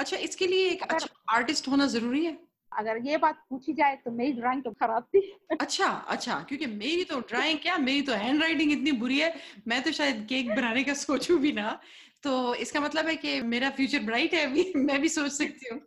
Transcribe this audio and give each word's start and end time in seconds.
अच्छा 0.00 0.16
इसके 0.16 0.46
लिए 0.46 0.68
एक 0.68 0.82
अच्छा 0.82 1.06
आर्टिस्ट 1.28 1.68
होना 1.68 1.86
ज़रूरी 1.86 2.24
है? 2.24 2.36
अगर 2.72 2.98
ये 3.04 3.16
बात 3.16 3.42
पूछी 3.50 3.72
जाए 3.72 3.96
तो 4.04 4.10
मेरी 4.10 4.32
ड्राइंग 4.32 4.62
तो 4.62 4.70
खराब 4.70 5.06
थी। 5.14 5.20
अच्छा 5.60 5.86
अच्छा 6.08 6.34
क्योंकि 6.48 6.66
मेरी 6.66 7.04
तो 7.04 7.18
ड्राइंग 7.20 7.58
क्या 7.58 7.76
मेरी 7.78 8.02
तो 8.02 8.12
हैंड 8.12 8.42
राइटिंग 8.42 8.72
इतनी 8.72 8.92
बुरी 9.00 9.18
है 9.18 9.34
मैं 9.68 9.82
तो 9.82 9.92
शायद 9.92 10.26
केक 10.28 10.54
बनाने 10.54 10.84
का 10.84 10.94
सोचूं 10.94 11.38
भी 11.40 11.52
ना। 11.52 11.80
तो 12.22 12.54
इसका 12.54 12.80
मतलब 12.80 13.06
है 13.06 13.16
कि 13.16 13.40
मेरा 13.42 13.70
फ्यूचर 13.70 13.98
ब्राइट 13.98 14.34
है 14.34 14.44
अभी 14.46 14.72
मैं 14.76 15.00
भी 15.00 15.08
सोच 15.08 15.32
सकती 15.32 15.68
हूँ। 15.72 15.80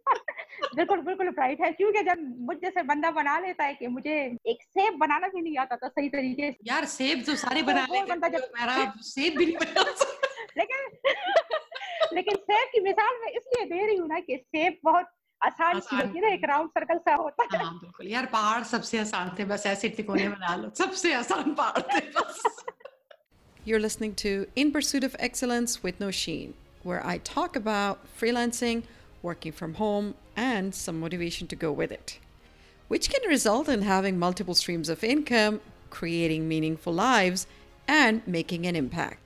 बिल्कुल 0.76 1.02
बिल्कुल 1.02 1.30
ब्राइट 1.30 1.62
है। 1.62 1.72
क्योंकि 1.72 2.04
जब 2.04 2.22
मुझ 2.40 2.58
जैसे 2.58 2.84
बंदा 2.84 3.12
बना 3.12 3.38
लेता 3.40 3.64
है 3.64 3.74
कि 3.74 3.88
मुझे 3.88 4.16
एक 4.48 4.64
सेब 4.64 4.98
बनाना 4.98 5.28
भी 5.28 5.42
नहीं 5.42 5.58
आता 5.58 5.76
था 5.76 5.88
सही 5.88 6.10
तरीके 6.10 6.52
से। 6.52 6.58
यार 6.68 6.86
सेब 6.94 7.24
तो 7.26 7.36
सारे 7.36 7.62
तो 7.62 7.68
बना 7.68 7.86
लेते 7.92 8.06
बंदा 8.06 8.28
जब 8.28 8.50
मेरा 8.60 8.94
सेब 9.04 9.38
भी 9.38 9.46
नहीं 9.46 9.58
बना 9.58 9.84
लेकिन 10.58 10.90
लेकिन 12.15 12.37
सेब 12.51 12.69
की 12.73 12.81
मिसाल 12.89 13.15
मैं 13.25 13.33
इसलिए 13.39 13.65
दे 13.75 13.87
रही 13.87 13.97
हूँ 13.97 14.09
ना 14.09 14.21
कि 14.29 14.37
सेब 14.37 14.79
बहुत 14.85 15.07
आसान 15.41 15.81
चीज 15.81 16.01
होती 16.01 16.19
है 16.19 16.23
ना 16.23 16.33
एक 16.35 16.45
राउंड 16.51 16.71
सर्कल 16.79 16.99
सा 17.09 17.15
होता 17.15 17.49
है 17.53 17.63
हाँ 17.65 17.73
बिल्कुल 17.81 18.07
यार 18.13 18.27
पहाड़ 18.33 18.63
सबसे 18.71 18.99
आसान 18.99 19.35
थे 19.39 19.45
बस 19.53 19.67
ऐसे 19.67 19.89
तिकोने 19.99 20.29
बना 20.29 20.55
लो 20.63 20.71
सबसे 20.79 21.13
आसान 21.15 21.55
पहाड़ 21.61 21.83
थे 21.95 22.01
बस 22.21 22.43
You're 23.69 23.81
listening 23.85 24.15
to 24.21 24.31
In 24.57 24.71
Pursuit 24.73 25.05
of 25.07 25.15
Excellence 25.19 25.73
with 25.83 25.99
Nosheen, 26.03 26.53
where 26.91 27.01
I 27.07 27.19
talk 27.19 27.57
about 27.61 28.07
freelancing, 28.21 28.83
working 29.23 29.53
from 29.53 29.75
home, 29.75 30.15
and 30.37 30.75
some 30.75 30.99
motivation 31.01 31.47
to 31.49 31.57
go 31.65 31.71
with 31.81 31.93
it, 31.93 32.19
which 32.89 33.11
can 33.15 33.29
result 33.29 33.69
in 33.69 33.83
having 33.83 34.19
multiple 34.19 34.55
streams 34.55 34.89
of 34.89 35.05
income, 35.05 35.61
creating 35.91 36.49
meaningful 36.49 36.95
lives, 36.95 37.47
and 37.87 38.27
making 38.39 38.67
an 38.67 38.75
impact. 38.85 39.22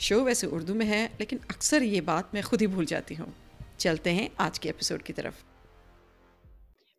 Show 0.00 0.24
वैसे 0.24 0.46
उर्दू 0.46 0.74
में 0.74 0.86
है, 0.86 1.06
लेकिन 1.20 1.38
अक्सर 1.38 1.82
ये 1.82 2.00
बात 2.00 2.30
मैं 2.34 2.42
खुद 2.42 2.60
ही 2.60 2.66
भूल 2.66 2.84
जाती 2.84 3.14
हूँ 3.14 3.34
चलते 3.78 4.10
हैं 4.10 4.30
आज 4.40 4.58
के 4.58 4.68
एपिसोड 4.68 5.02
की 5.02 5.12
तरफ़ 5.12 5.42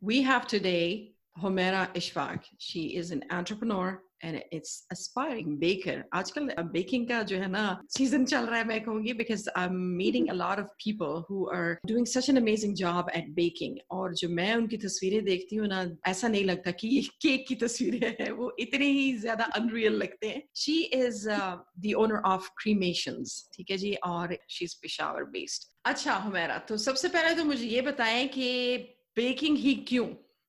we 0.04 0.22
have 0.22 0.40
today 0.40 1.14
Humaira 1.44 1.94
Ishfaq. 1.94 2.38
She 2.62 2.80
is 2.80 3.14
an 3.14 3.22
entrepreneur 3.34 3.92
and 4.26 4.42
it's 4.52 4.74
aspiring 4.94 5.58
baker. 5.60 5.96
आजकल 6.14 6.50
baking 6.74 7.08
का 7.10 7.22
जो 7.32 7.38
है 7.38 7.48
ना 7.52 7.64
season 7.98 8.26
चल 8.26 8.46
रहा 8.46 8.60
है 8.60 8.68
मैं 8.68 8.80
कहूँगी 8.84 9.14
because 9.18 9.48
I'm 9.56 9.76
meeting 9.98 10.30
a 10.30 10.34
lot 10.34 10.60
of 10.60 10.70
people 10.84 11.24
who 11.28 11.48
are 11.58 11.80
doing 11.92 12.06
such 12.06 12.30
an 12.30 12.38
amazing 12.38 12.76
job 12.76 13.12
at 13.14 13.30
baking. 13.36 13.78
और 13.92 14.14
जो 14.22 14.30
मैं 14.30 14.54
उनकी 14.56 14.78
तस्वीरें 14.86 15.24
देखती 15.26 15.56
हूँ 15.56 15.68
ना 15.68 15.86
ऐसा 16.08 16.28
नहीं 16.28 16.44
लगता 16.46 16.72
कि 16.72 16.88
ये 16.88 17.02
केक 17.22 17.46
की 17.48 17.56
तस्वीरें 17.66 18.16
हैं 18.22 18.32
वो 18.32 18.52
इतने 18.60 18.92
ही 18.92 19.06
ज़्यादा 19.18 19.50
unreal 19.60 20.02
लगते 20.04 20.28
हैं. 20.28 20.42
She 20.56 20.78
is 21.02 21.28
uh, 21.28 21.58
the 21.86 21.96
owner 21.96 22.22
of 22.34 22.50
Cremations. 22.64 23.38
ठीक 23.56 23.72
है 23.72 23.78
जी 23.78 23.94
और 24.12 24.38
she's 24.50 24.78
Peshawar 24.84 25.26
based. 25.38 25.72
अच्छा 25.86 26.14
हुमेरा 26.18 26.58
तो 26.70 26.78
सबसे 26.78 27.08
पहले 27.16 27.36
तो 27.36 27.44
मुझे 27.46 27.66
ये 27.68 27.82
बताएँ 27.82 28.28
कि 28.28 28.78
बेकिंग 29.18 29.58
ही 29.58 29.74
क्यों 29.90 30.06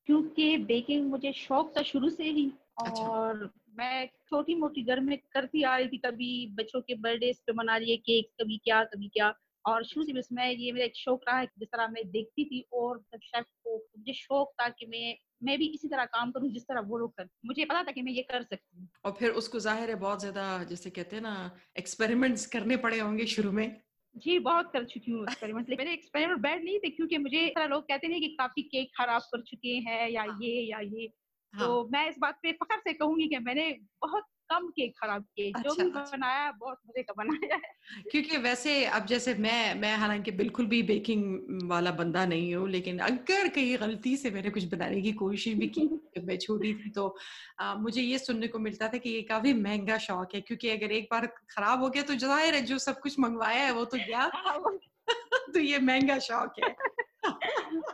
क्योंकि 0.06 0.56
बेकिंग 0.66 1.10
मुझे 1.10 1.32
शौक 1.36 1.72
था 1.78 1.82
शुरू 1.82 2.10
से 2.10 2.24
ही 2.24 2.50
अच्छा। 2.78 3.50
मैं 3.76 4.06
छोटी 4.28 4.54
मोटी 4.54 4.82
घर 4.84 5.00
में 5.00 5.16
करती 5.32 5.62
आ 5.62 5.76
रही 5.76 5.88
थी 5.88 5.98
कभी 5.98 6.30
बच्चों 6.54 6.80
के 6.80 6.94
बर्थडे 6.96 7.32
पे 7.46 7.52
मना 7.52 7.76
रही 7.76 7.90
है 7.90 7.96
केक 7.98 8.30
कभी 8.42 8.56
क्या 8.64 8.82
कभी 8.84 9.08
क्या। 9.08 9.34
और 9.64 9.84
शुरू 9.84 10.04
से 10.06 10.12
बस 10.12 10.28
मैं 10.32 10.50
ये 10.50 10.72
मेरा 10.72 10.84
एक 10.86 10.96
शौक 10.96 11.22
रहा 11.28 11.38
है 11.38 11.46
जिस 11.58 11.68
तरह 11.68 11.88
मैं 11.88 12.04
देखती 12.10 12.44
थी 12.44 12.64
और 12.72 13.02
शेफ 13.14 13.44
को 13.64 13.76
मुझे 13.98 14.12
शौक 14.12 14.52
था 14.60 14.68
कि 14.68 14.86
मैं 14.86 15.14
मैं 15.44 15.56
भी 15.58 15.66
इसी 15.68 15.88
तरह 15.88 16.04
काम 16.06 16.30
करूँ 16.30 16.50
जिस 16.50 16.62
तरह 16.62 16.80
वो 16.82 16.98
लोग 16.98 17.12
कर 17.12 17.28
मुझे 17.46 17.64
पता 17.64 17.82
था 17.82 17.92
कि 17.92 18.02
मैं 18.02 18.12
ये 18.12 18.22
कर 18.22 18.42
सकती 18.42 18.78
हूँ। 18.78 18.88
और 19.04 19.12
फिर 19.12 19.30
उसको 19.40 19.58
ज़ाहिर 19.60 19.90
है 19.90 19.96
बहुत 19.96 20.20
ज़्यादा 20.20 20.46
जैसे 20.64 20.90
कहते 20.90 21.16
हैं 21.16 21.22
ना 21.22 21.34
एक्सपेरिमेंट्स 21.78 22.46
करने 22.46 22.76
पड़े 22.76 23.00
होंगे 23.00 23.26
शुरू 23.26 23.52
में। 23.52 23.66
जी 24.14 24.38
बहुत 24.40 24.70
कर 24.72 24.84
चुकी 24.84 25.10
हूँ 25.10 25.22
एक्सपेरिमेंट 25.22 25.70
मेरे 25.70 25.92
एक्सपेरिमेंट 25.92 26.40
बैड 26.40 26.64
नहीं 26.64 26.78
थे 26.78 26.90
क्योंकि 26.90 27.18
मुझे 27.18 27.52
लोग 27.68 27.82
कहते 27.82 28.06
हैं 28.06 28.20
कि 28.20 28.28
काफ़ी 28.38 28.62
केक 28.64 28.90
खराब 28.98 29.22
कर 29.32 29.40
चुके 29.42 29.74
हैं 29.88 30.08
या 30.10 30.22
हाँ। 30.22 30.38
ये 30.42 30.60
या 30.62 30.78
ये। 30.80 31.12
हाँ. 31.54 31.66
तो 31.66 31.88
मैं 31.92 32.08
इस 32.08 32.16
बात 32.18 32.38
पे 32.42 32.52
फखर 32.52 32.78
से 32.78 32.92
कहूँगी 32.92 33.28
कि 33.28 33.38
मैंने 33.38 33.70
बहुत 34.02 34.24
कम 34.50 34.68
केक 34.68 34.92
खराब 34.98 35.22
किए 35.22 35.52
अच्छा, 35.52 35.62
जो 35.62 35.74
भी 35.74 35.90
अच्छा। 35.90 36.16
बनाया 36.16 36.50
बहुत 36.50 36.78
मज़े 36.88 37.02
का 37.02 37.12
बनाया 37.16 37.56
है 37.56 38.02
क्योंकि 38.10 38.36
वैसे 38.36 38.84
अब 38.84 39.06
जैसे 39.06 39.34
मैं 39.34 39.74
मैं 39.74 39.96
हालाँकि 39.96 40.30
बिल्कुल 40.30 40.66
भी 40.66 40.82
बेकिंग 40.82 41.62
वाला 41.70 41.90
बंदा 41.90 42.26
नहीं 42.26 42.54
हूँ 42.54 42.68
लेकिन 42.68 42.98
अगर 42.98 43.48
कहीं 43.48 43.76
गलती 43.80 44.16
से 44.16 44.30
मैंने 44.30 44.50
कुछ 44.50 44.64
बनाने 44.64 45.00
की 45.02 45.12
कोशिश 45.12 45.54
भी 45.54 45.68
की 45.68 45.86
जब 46.16 46.24
मैं 46.24 46.38
छोटी 46.38 46.74
थी 46.74 46.90
तो 46.90 47.16
आ, 47.60 47.74
मुझे 47.74 48.02
ये 48.02 48.18
सुनने 48.18 48.48
को 48.48 48.58
मिलता 48.58 48.88
था 48.88 48.98
कि 48.98 49.10
ये 49.10 49.22
काफ़ी 49.22 49.54
महँगा 49.54 49.98
शौक 49.98 50.34
है 50.34 50.40
क्योंकि 50.40 50.70
अगर 50.70 50.92
एक 50.92 51.08
बार 51.10 51.26
खराब 51.26 51.82
हो 51.82 51.90
गया 51.90 52.02
तो 52.02 52.14
ज़ाहिर 52.14 52.54
है 52.54 52.62
जो 52.62 52.78
सब 52.78 53.00
कुछ 53.00 53.18
मंगवाया 53.18 53.64
है 53.64 53.72
वो 53.72 53.84
तो 53.84 53.98
गया 53.98 54.30
हाँ, 54.34 54.78
तो 55.54 55.58
ये 55.58 55.78
महँगा 55.78 56.18
शौक 56.18 56.52
है 56.64 56.74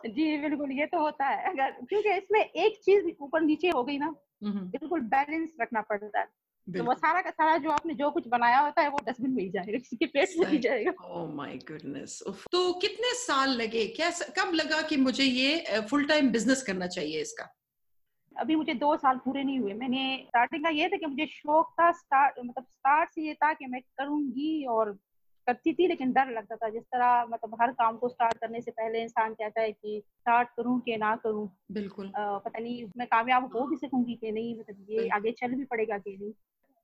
जी 0.07 0.37
बिल्कुल 0.39 0.73
ये 0.73 0.87
तो 0.87 1.01
होता 1.01 1.27
है। 1.27 1.51
अगर 1.51 1.71
क्योंकि 1.89 2.13
इसमें 2.13 2.41
एक 2.41 2.81
चीज़ 2.85 3.07
ऊपर 3.21 3.41
नीचे 3.41 3.69
हो 3.69 3.83
गई 3.85 3.99
ना 3.99 4.15
बिल्कुल 4.45 5.01
बैलेंस 5.01 5.51
रखना 5.61 5.81
पड़ता 5.81 6.21
है। 6.21 6.27
तो 6.69 6.85
वो 6.85 6.95
सारा 6.95 7.21
का 7.21 7.31
सारा 7.31 7.57
जो 7.57 7.71
आपने 7.71 7.95
जो 7.95 8.11
कुछ 8.11 8.29
बनाया 8.29 8.59
होता 8.59 8.83
है 8.83 8.89
वो 8.89 8.99
डस्टबिन 9.07 9.31
में 9.31 9.43
ही 9.43 9.49
जाएगा 9.51 9.79
किसी 9.79 9.97
के 9.97 10.07
पेट 10.07 10.29
में 10.39 10.51
ही 10.51 10.59
जाएगा। 10.59 10.93
ओह 11.05 11.35
माय 11.35 11.57
गुडनेस 11.71 12.23
तो 12.53 12.73
कितने 12.73 13.13
साल 13.15 13.51
लगे? 13.51 13.87
क्या 13.87 14.11
कब 14.39 14.55
लगा 14.55 14.81
कि 14.83 14.97
मुझे 14.97 15.25
ये 15.25 15.81
फुल 15.91 16.07
टाइम 16.07 16.31
बिज़नेस 16.31 16.63
करना 16.63 16.87
चाहिए 16.87 17.21
इसका? 17.21 17.49
अभी 18.37 18.55
मुझे 18.57 18.75
दो 18.75 18.97
साल 18.97 19.17
पूरे 19.17 19.43
नहीं 19.45 19.59
हुए। 19.59 19.73
मैंने 19.75 20.03
स्टार्टिंग 20.29 20.65
का 20.65 20.71
ये 20.71 20.89
था 20.89 20.97
कि 20.97 21.07
मुझे 21.07 21.27
शौक 21.27 21.73
था 21.81 21.91
स्टार्ट 21.93 22.39
मतलब 22.45 22.65
स्टार्ट 22.65 23.11
से 23.11 23.23
ये 23.23 23.35
था 23.35 23.53
कि 23.53 23.67
मैं 23.67 23.81
करूँगी 23.81 24.65
और 24.67 24.99
करती 25.47 25.73
थी 25.73 25.87
लेकिन 25.89 26.13
डर 26.13 26.31
लगता 26.31 26.57
था। 26.57 26.69
जिस 26.69 26.83
तरह 26.83 27.25
मतलब 27.25 27.57
हर 27.63 27.73
काम 27.73 27.97
को 27.97 28.09
स्टार्ट 28.09 28.39
करने 28.39 28.61
से 28.61 28.71
पहले 28.71 29.03
इंसान 29.03 29.35
कहता 29.35 29.61
है 29.61 29.73
कि 29.73 30.03
स्टार्ट 30.07 30.49
करूँ 30.57 30.81
कि 30.81 30.97
ना 30.97 31.17
करूँ। 31.17 31.49
बिल्कुल। 31.73 32.13
आ, 32.17 32.39
पता 32.39 32.59
नहीं 32.59 32.85
मैं 32.97 33.07
कामयाब 33.07 33.51
हो 33.55 33.67
भी 33.67 33.77
सकूँगी 33.77 34.15
कि 34.15 34.33
नहीं 34.33 34.59
मतलब 34.59 34.87
ये 34.91 35.09
आगे 35.09 35.33
चल 35.33 35.55
भी 35.55 35.65
पड़ेगा 35.65 35.99
कि 35.99 36.17
नहीं। 36.17 36.33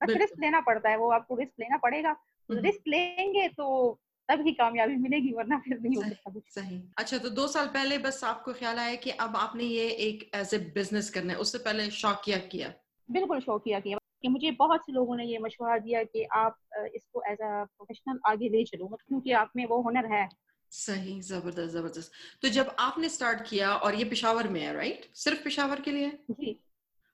बस 0.00 0.16
रिस्क 0.16 0.40
लेना 0.40 0.60
पड़ता 0.60 0.90
है 0.90 0.96
वो 0.98 1.10
आपको 1.10 1.36
रिस्क 1.36 1.52
लेना 1.60 1.76
पड़ेगा। 1.76 2.16
रिस्क 2.50 2.82
हम्म। 2.88 2.90
लेंगे 2.90 3.48
तो 3.48 3.98
तब 4.28 4.40
ही 4.40 4.52
कामयाबी 4.52 4.96
मिलेगी 4.96 5.32
वरना 5.32 5.58
फिर 5.58 5.80
नहीं 5.80 5.96
हो 5.96 6.02
सकता 6.02 6.30
कुछ। 6.30 6.42
सही। 6.48 6.82
अच्छा 6.98 7.18
तो 7.18 7.28
दो 7.28 7.46
साल 7.48 7.66
पहले 7.66 7.98
बस 7.98 8.24
आपको 8.24 8.52
ख्याल 8.52 8.78
आया 8.78 8.94
कि 8.94 9.10
अब 9.10 9.36
आपने 9.36 9.64
ये 9.64 9.88
एक 9.88 10.30
एज 10.34 10.54
ए 10.54 10.58
बिज़नेस 10.58 11.10
करना 11.10 11.32
है 11.32 11.38
उससे 11.38 11.58
पहले 11.58 11.90
शौकिया 11.90 12.38
किया 12.38 12.72
बिल्कुल 13.10 13.40
शौकिया 13.40 13.80
किया 13.80 13.98
कि 14.22 14.28
मुझे 14.28 14.50
बहुत 14.50 14.80
से 14.80 14.92
लोगों 14.92 15.16
ने 15.16 15.24
ये 15.24 15.38
मशवरा 15.38 15.78
दिया 15.78 16.02
कि 16.02 16.24
आप 16.34 16.58
इसको 16.94 17.22
एज 17.22 17.38
अ 17.38 17.64
प्रोफेशनल 17.64 18.18
आगे 18.26 18.48
ले 18.48 18.64
चलो 18.64 18.84
मतलब 18.84 19.08
क्योंकि 19.08 19.32
आप 19.32 19.52
में 19.56 19.66
वो 19.66 19.80
हुनर 19.82 20.06
है। 20.06 20.28
सही 20.72 21.20
ज़बरदस्त 21.20 21.72
ज़बरदस्त। 21.72 22.12
तो 22.42 22.48
जब 22.48 22.74
आपने 22.78 23.08
स्टार्ट 23.08 23.48
किया 23.48 23.74
और 23.74 23.94
ये 23.94 24.04
पिशावर 24.04 24.48
में 24.48 24.60
है 24.60 24.72
राइट 24.72 25.10
सिर्फ़ 25.14 25.44
पिशावर 25.44 25.80
के 25.80 25.90
लिए? 25.90 26.10
जी। 26.30 26.60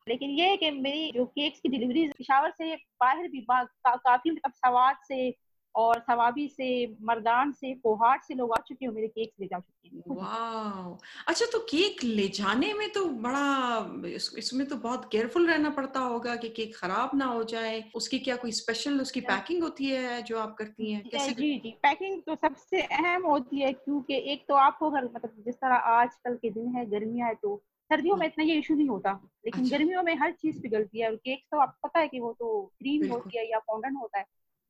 लेकिन 0.09 0.31
ये 0.31 0.49
है 0.49 0.57
कि 0.57 0.71
मेरी 0.71 1.13
जो 1.13 1.25
केक्स 1.27 1.61
की 1.61 1.69
डिलीवरी 1.69 2.09
पिशावर 2.09 2.51
से 2.51 2.75
बाहर 2.77 3.29
भी 3.29 3.41
का, 3.51 3.97
काफ़ी 3.97 4.31
मतलब 4.31 4.53
सवाद 4.53 4.97
से 5.09 5.31
और 5.77 6.01
सवाबी 6.01 6.49
से 6.49 6.87
मर्दान 7.03 7.53
से 7.53 7.75
कोहाट 7.75 8.23
से 8.25 8.35
लोग 8.35 8.53
आ 8.53 8.61
चुके 8.69 8.87
हैं 8.87 8.93
मेरे 8.93 9.09
केक 9.09 9.33
ले 9.41 9.47
जा 9.47 9.59
चुके 9.59 9.89
हैं। 9.89 10.17
वाह 10.17 10.97
अच्छा 11.29 11.47
तो 11.53 11.59
केक 11.59 12.05
ले 12.05 12.29
जाने 12.29 12.73
में 12.75 12.89
तो 12.93 13.05
बड़ा 13.07 14.07
इस, 14.09 14.35
इसमें 14.39 14.67
तो 14.69 14.77
बहुत 14.77 15.09
केयरफुल 15.13 15.47
रहना 15.47 15.71
पड़ता 15.71 16.01
होगा 16.01 16.37
कि 16.37 16.49
केक 16.49 16.77
खराब 16.77 17.11
ना 17.15 17.25
हो 17.25 17.45
जाए। 17.45 17.85
उसकी 17.95 18.19
क्या 18.19 18.37
कोई 18.37 18.53
स्पेशल 18.53 19.01
उसकी 19.01 19.21
पैकिंग 19.21 19.63
होती 19.63 19.85
है 19.85 20.23
जो 20.23 20.39
आप 20.39 20.55
करती 20.59 20.93
हैं? 20.93 21.03
कैसे 21.05 21.33
जी 21.33 21.59
जी। 21.59 21.71
पैकिंग 21.83 22.23
तो 22.23 22.35
सबसे 22.35 22.83
अहम 22.83 23.27
होती 23.27 23.61
है 23.61 23.73
क्योंकि 23.73 24.15
एक 24.33 24.45
तो 24.49 24.55
आपको 24.55 24.91
अगर 24.91 25.05
मतलब 25.05 25.43
जिस 25.45 25.55
तरह 25.55 25.75
आजकल 25.75 26.37
के 26.37 26.51
दिन 26.51 26.69
है 26.77 26.87
गर्मियाँ 26.87 27.29
है 27.29 27.35
तो 27.35 27.63
सर्दियों 27.91 28.17
में 28.17 28.27
हाँ। 28.27 28.29
इतना 28.29 28.45
ये 28.45 28.55
इशू 28.55 28.75
नहीं 28.75 28.89
होता। 28.89 29.13
लेकिन 29.47 29.65
अच्छा। 29.65 29.79
गर्मियों 29.79 30.03
में 30.03 30.15
हर 30.17 30.33
चीज़ 30.33 30.63
पिघलती 30.63 31.01
है 31.01 31.09
और 31.11 31.17
केक 31.17 31.45
तो 31.51 31.59
आपको 31.59 31.89
पता 31.89 32.01
है 32.01 32.09
कि 32.09 32.21
वो 32.21 32.33
तो 32.33 32.73
क्रीम 32.79 33.11
होती 33.13 33.39
है 33.39 33.51
या 33.51 33.59
फाउंडन 33.59 33.97
होता 33.97 34.19
है। 34.19 34.25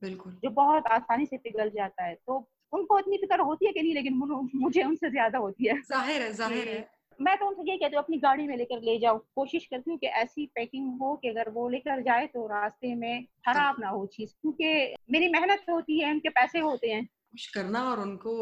बिल्कुल। 0.04 0.36
जो 0.44 0.50
बहुत 0.52 0.86
आसानी 0.92 1.26
से 1.26 1.36
पिघल 1.38 1.70
जाता 1.70 2.04
है 2.04 2.14
तो 2.26 2.36
उनको 2.72 2.98
इतनी 2.98 3.16
फ़िक्र 3.16 3.40
होती 3.40 3.66
है 3.66 3.72
कि 3.72 3.82
नहीं 3.82 3.94
लेकिन 3.94 4.14
मुझे 4.56 4.82
उनसे 4.82 5.10
ज़्यादा 5.10 5.38
होती 5.38 5.66
है। 5.66 5.80
ज़ाहिर 5.82 6.22
है 6.22 6.32
ज़ाहिर 6.32 6.68
है। 6.68 6.86
मैं 7.18 7.36
तो 7.38 7.46
उनसे 7.46 7.70
ये 7.70 7.76
कहती 7.76 7.96
हूँ 7.96 8.02
अपनी 8.02 8.16
गाड़ी 8.18 8.46
में 8.46 8.56
लेकर 8.56 8.80
ले 8.82 8.98
जाओ। 8.98 9.18
कोशिश 9.36 9.66
करती 9.66 9.90
हूँ 9.90 9.98
कि 9.98 10.06
ऐसी 10.22 10.46
पैकिंग 10.54 10.88
हो 11.00 11.14
कि 11.16 11.28
अगर 11.28 11.50
वो 11.50 11.68
लेकर 11.68 12.00
जाए 12.02 12.26
तो 12.26 12.46
रास्ते 12.46 12.94
में 12.94 13.24
खराब 13.46 13.76
ना 13.80 13.88
हो 13.88 14.04
चीज़ 14.06 14.32
क्योंकि 14.32 14.94
मेरी 15.12 15.28
मेहनत 15.28 15.64
होती 15.70 15.98
है 16.00 16.10
उनके 16.10 16.28
पैसे 16.30 16.58
होते 16.60 16.90
हैं। 16.90 17.06
खुश 17.34 17.46
करना 17.46 17.82
और 17.90 18.00
उनको 18.00 18.32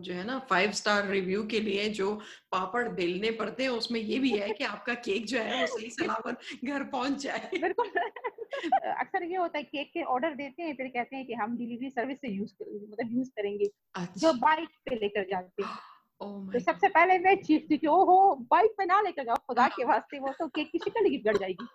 जो 0.00 0.14
है 0.14 0.24
ना 0.24 0.38
फाइव 0.38 0.72
स्टार 0.72 1.08
रिव्यू 1.08 1.42
के 1.46 1.60
लिए 1.60 1.88
जो 1.88 2.14
पापड़ 2.52 2.88
बेलने 2.88 3.30
पड़ते 3.30 3.62
हैं 3.62 3.70
उसमें 3.70 4.00
ये 4.00 4.18
भी 4.18 4.30
है 4.30 4.50
कि 4.50 4.64
आपका 4.64 4.94
केक 4.94 5.26
जो 5.26 5.38
है 5.38 5.60
वो 5.60 5.66
सही 5.66 5.90
सलामत 5.90 6.40
घर 6.64 6.84
पहुँच 6.84 7.12
जाए। 7.12 7.50
बिल्कुल। 7.62 7.88
अक्सर 9.00 9.22
ये 9.22 9.36
होता 9.36 9.58
है 9.58 9.64
केक 9.64 9.90
के 9.94 10.02
ऑर्डर 10.02 10.34
देते 10.34 10.62
हैं 10.62 10.74
फिर 10.74 10.86
कहते 10.88 11.16
हैं 11.16 11.26
कि 11.26 11.34
हम 11.34 11.56
डिलीवरी 11.56 11.90
सर्विस 11.90 12.20
से 12.20 12.28
यूज़ 12.28 12.52
करेंगे 12.52 12.86
मतलब 12.86 13.18
यूज़ 13.18 13.30
करेंगे। 13.30 13.70
अच्छा। 13.94 14.14
जो 14.16 14.32
बाइक 14.32 14.68
पे 14.68 14.94
लेकर 14.94 15.22
जाते 15.22 15.62
हैं। 15.62 15.78
Oh 16.20 16.52
तो 16.52 16.58
सबसे 16.58 16.88
पहले 16.88 17.18
मैं 17.18 17.34
चीख 17.42 17.66
थी 17.70 17.78
कि 17.78 17.86
ओहो 17.86 18.34
बाइक 18.50 18.70
पे 18.78 18.84
ना 18.84 19.00
लेकर 19.00 19.24
जाओ 19.24 19.36
खुदा 19.36 19.68
के 19.68 19.84
वास्ते 19.84 20.18
वो 20.18 20.28
तो 20.28 20.48
केक 20.48 20.70
की 20.72 20.78
शिकल 20.78 21.04
ही 21.04 21.10
बिगड़ 21.10 21.36
जाएगी। 21.36 21.66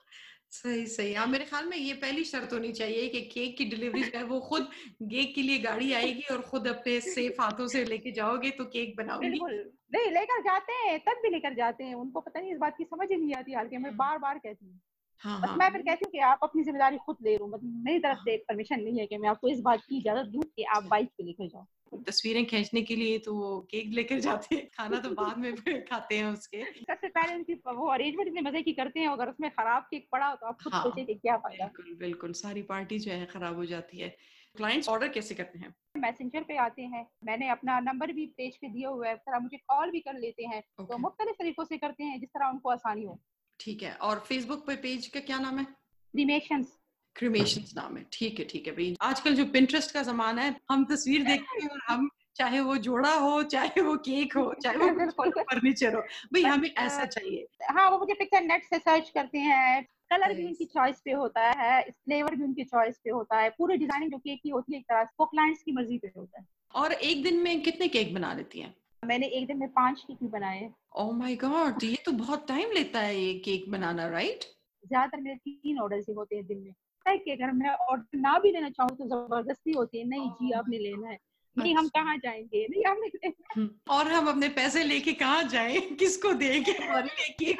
सही 0.52 0.86
सही। 0.88 1.14
हाँ 1.14 1.26
मेरे 1.28 1.46
ख्याल 1.46 1.66
में 1.66 1.78
ये 1.78 1.94
पहली 1.94 2.24
शर्त 2.24 2.54
होनी 2.54 2.72
चाहिए 2.72 3.08
कि 3.10 3.22
केक 3.22 3.58
की 3.58 3.66
डिलीवरी 3.66 4.02
जो 4.04 4.18
है 4.18 4.24
वो 4.24 4.40
खुद 4.40 4.68
केक 5.04 5.34
के 5.36 5.42
लिए 5.42 5.60
गाड़ी 5.60 5.94
आएगी 5.94 6.34
और 6.34 6.42
खुद 6.42 6.68
अपने 6.68 7.00
सेफ़ 7.02 7.42
हाथों 7.42 7.68
से 7.68 7.84
लेके 7.86 8.12
जाओगे 8.12 8.50
तो 8.52 8.66
केक 8.66 8.96
बनाओगी 8.98 9.30
नहीं 9.30 10.12
लेकर 10.12 10.42
जाते 10.42 10.74
हैं 10.74 11.00
तब 11.00 11.22
भी 11.24 11.30
लेकर 11.30 11.54
जाते 11.54 11.84
हैं। 11.84 11.96
उनको 11.96 12.22
पता 12.22 12.40
नहीं 12.40 12.52
इस 12.52 12.58
बात 12.58 12.78
की 12.78 12.84
समझ 12.84 13.08
ही 13.12 13.18
नहीं 13.18 13.34
आती 13.34 13.54
हाल 13.54 13.70
मैं 13.78 13.96
बार 13.98 14.18
बार 14.18 14.38
कहती 14.38 14.66
हूँ। 14.66 14.80
हाँ, 15.22 15.40
हाँ, 15.40 15.58
मैं 15.58 15.70
फिर 15.70 15.82
कहती 15.82 16.06
हूँ 16.06 16.12
कि 16.12 16.20
आप 16.20 16.40
अपनी 16.44 16.64
ज़िम्मेदारी 16.64 16.98
खुद 16.98 17.18
ले 17.24 17.36
लो। 17.38 17.48
मतलब 17.48 17.84
मेरी 17.86 18.00
तरफ़ 18.00 18.20
से 18.20 18.38
परमिशन 18.38 18.80
नहीं 18.80 19.00
है 19.00 19.06
कि 19.08 19.18
मैं 19.18 19.30
आपको 19.30 19.48
इस 19.48 19.60
बात 19.60 19.82
की 19.90 19.98
इजाज़त 19.98 20.28
दूँ 20.28 20.44
कि 20.44 20.64
आप 20.76 20.84
बाइक 20.84 21.08
पे 21.08 21.24
लेकर 21.24 21.48
जाओ। 21.48 21.66
तस्वीरें 21.92 22.46
खींचने 22.46 22.82
के 22.82 22.96
लिए 22.96 23.18
तो 23.20 23.34
वो 23.36 23.60
केक 23.72 23.94
लेकर 23.94 24.20
जाते 24.20 24.56
हैं। 24.56 24.68
खाना 24.68 25.00
तो 25.00 25.10
बाद 25.10 25.38
में 25.38 25.54
खाते 25.86 26.18
हैं 26.18 26.26
उसके। 26.26 26.64
सबसे 26.64 27.08
पहले 27.08 27.36
उनकी 27.36 27.54
वो 27.54 27.88
अरेंजमेंट 27.88 28.28
इतने 28.28 28.42
मज़े 28.42 28.62
की 28.62 28.74
करते 28.74 29.00
हैं 29.00 29.08
अगर 29.08 29.30
उसमें 29.30 29.50
खराब 29.52 29.84
केक 29.84 30.08
पड़ा 30.12 30.28
हो 30.28 30.36
तो 30.36 30.48
आप 30.48 30.58
खुद 30.64 30.74
हाँ, 30.74 30.84
सोचे 30.84 31.06
कि 31.06 31.14
क्या 31.14 31.38
फ़ायदा। 31.38 31.66
बिल्कुल 31.66 31.96
बिल्कुल 32.00 32.34
सारी 32.34 32.62
पार्टी 32.62 33.00
जो 33.00 33.12
है 33.12 33.26
खराब 33.26 33.56
हो 33.56 33.66
जाती 33.66 34.00
है। 34.00 34.16
क्लाइंट्स 34.56 34.90
ऑर्डर 34.90 35.08
कैसे 35.08 35.36
करते 35.36 35.60
हैं? 35.60 35.74
मैसेंजर 35.98 36.44
पे 36.44 36.58
आते 36.58 36.82
हैं। 36.84 37.06
मैंने 37.24 37.50
अपना 37.50 37.80
नंबर 37.80 38.12
भी 38.12 38.26
पेज 38.38 38.58
पे 38.58 38.68
दिया 38.68 38.90
हुआ 38.90 39.08
है। 39.08 39.16
तरह 39.18 39.40
मुझे 39.40 39.58
कॉल 39.58 39.92
भी 39.92 40.00
कर 40.00 40.20
लेते 40.20 40.44
हैं 40.44 40.62
तो 40.62 40.84
okay. 40.84 40.92
तो 40.92 40.98
मुख्तलिफ़ 40.98 41.36
तरीकों 41.36 41.64
से 41.66 41.78
करते 41.78 42.04
हैं 42.04 42.20
जिस 42.20 42.30
तरह 42.30 42.48
उनको 42.48 42.70
आसानी 42.70 43.04
हो। 43.04 43.20
ठीक 43.60 43.84
है 43.84 43.94
और 43.96 44.20
फेसबुक 44.20 44.66
पे 44.68 44.76
पेज 44.76 45.08
का 45.08 45.20
क्या 45.20 45.40
नाम 45.40 45.60
है? 45.60 45.66
क्रीमेशंस 46.14 46.78
क्रीमेशन 47.16 47.64
नाम 47.76 47.98
है। 47.98 48.06
ठीक 48.14 48.40
है 48.40 48.46
ठीक 48.46 48.68
है 48.68 48.74
भाई। 48.74 48.96
आजकल 49.02 49.36
जो 49.36 49.46
पिंटरेस्ट 49.54 49.94
का 49.94 50.04
जमाना 50.04 50.42
है 50.42 50.56
हम 50.72 50.86
तस्वीर 50.92 51.24
देखते 51.26 51.62
हैं 51.62 51.70
और 51.70 51.80
हम 51.88 52.10
चाहे 52.36 52.60
वो 52.62 52.76
जोड़ा 52.80 53.14
हो 53.16 53.42
चाहे 53.46 53.82
वो 53.82 53.96
केक 54.06 54.36
हो 54.38 54.54
चाहे 54.64 54.78
वो 54.78 55.10
फर्नीचर 55.42 55.96
हो 55.96 56.02
भाई 56.34 56.42
हमें 56.44 56.70
ऐसा 56.70 57.06
चाहिए। 57.08 57.48
हाँ 57.70 57.90
वो 57.92 57.98
मुझे 58.00 58.14
पिक्चर 58.14 58.42
नेट 58.44 58.64
से 58.66 58.78
सर्च 58.80 59.10
करते 59.16 59.40
हैं। 59.40 59.84
कलर 60.12 60.34
भी 60.36 60.46
उनकी 60.46 60.66
चॉइस 60.66 61.02
पे 61.06 61.12
होता 61.14 61.42
है 61.58 61.82
फ्लेवर 61.84 62.36
भी 62.36 62.44
उनकी 62.44 62.64
चॉइस 62.66 63.00
पे 63.04 63.10
होता 63.10 63.38
है 63.40 63.50
पूरी 63.58 63.78
डिज़ाइनिंग 63.78 64.12
जो 64.12 64.18
केक 64.18 64.40
की 64.44 64.50
होती 64.50 64.74
है 64.74 64.80
एक 64.80 64.86
तरह 64.86 65.04
से 65.04 65.16
वो 65.20 65.26
क्लाइंट्स 65.26 65.62
की 65.64 65.72
मर्ज़ी 65.72 65.98
पे 65.98 66.12
होता 66.18 66.40
है। 66.40 66.46
और 66.74 66.94
एक 66.94 67.24
दिन 67.24 67.38
में 67.44 67.62
कितने 67.62 67.88
केक 67.88 68.14
बना 68.14 68.34
लेती 68.34 68.60
हैं? 68.60 68.74
मैंने 69.04 69.28
एक 69.28 69.48
दिन 69.48 69.58
में 69.58 69.70
पाँच 69.70 70.02
केक 70.02 70.18
भी 70.22 70.28
बनाए 70.30 70.70
ओह 70.96 71.12
माय 71.18 71.36
गॉड 71.44 71.84
ये 71.84 71.98
तो 72.06 72.12
बहुत 72.14 72.48
टाइम 72.48 72.72
लेता 72.72 73.00
है 73.00 73.20
ये 73.20 73.34
केक 73.46 73.70
बनाना 73.72 74.08
राइट 74.10 74.44
ज़्यादातर 74.84 75.22
मेरे 75.22 75.36
तीन 75.38 75.80
ऑर्डर 75.80 75.98
ही 76.08 76.14
होते 76.14 76.36
हैं 76.36 76.46
दिन 76.48 76.58
में। 76.58 76.74
कि 77.08 77.32
अगर 77.32 77.52
मैं 77.52 77.70
ऑर्डर 77.70 78.18
ना 78.18 78.40
भी 78.40 78.52
लेना 78.52 78.70
चाहूँ 78.70 78.90
तो 78.90 79.06
ज़बरदस्ती 79.06 79.72
होती 79.72 80.00
है 80.00 80.06
नहीं 80.08 80.30
जी 80.30 80.52
आपने 80.52 80.78
लेना 80.78 81.10
है। 81.10 81.20
नहीं 81.58 81.76
हम 81.76 81.86
अच्छा। 81.86 82.02
कहाँ 82.02 82.18
जाएँगे? 82.18 82.68
नहीं 82.68 82.84
हमने 82.86 83.28
हम्म, 83.58 83.70
और 83.90 84.08
हम 84.08 84.28
अपने 84.28 84.50
पैसे 84.50 84.84
लेके 84.84 85.14
कहाँ 85.14 85.44
जाए? 85.44 85.80
किसको 85.80 86.34
देंगे? 86.34 86.74
केक 87.40 87.60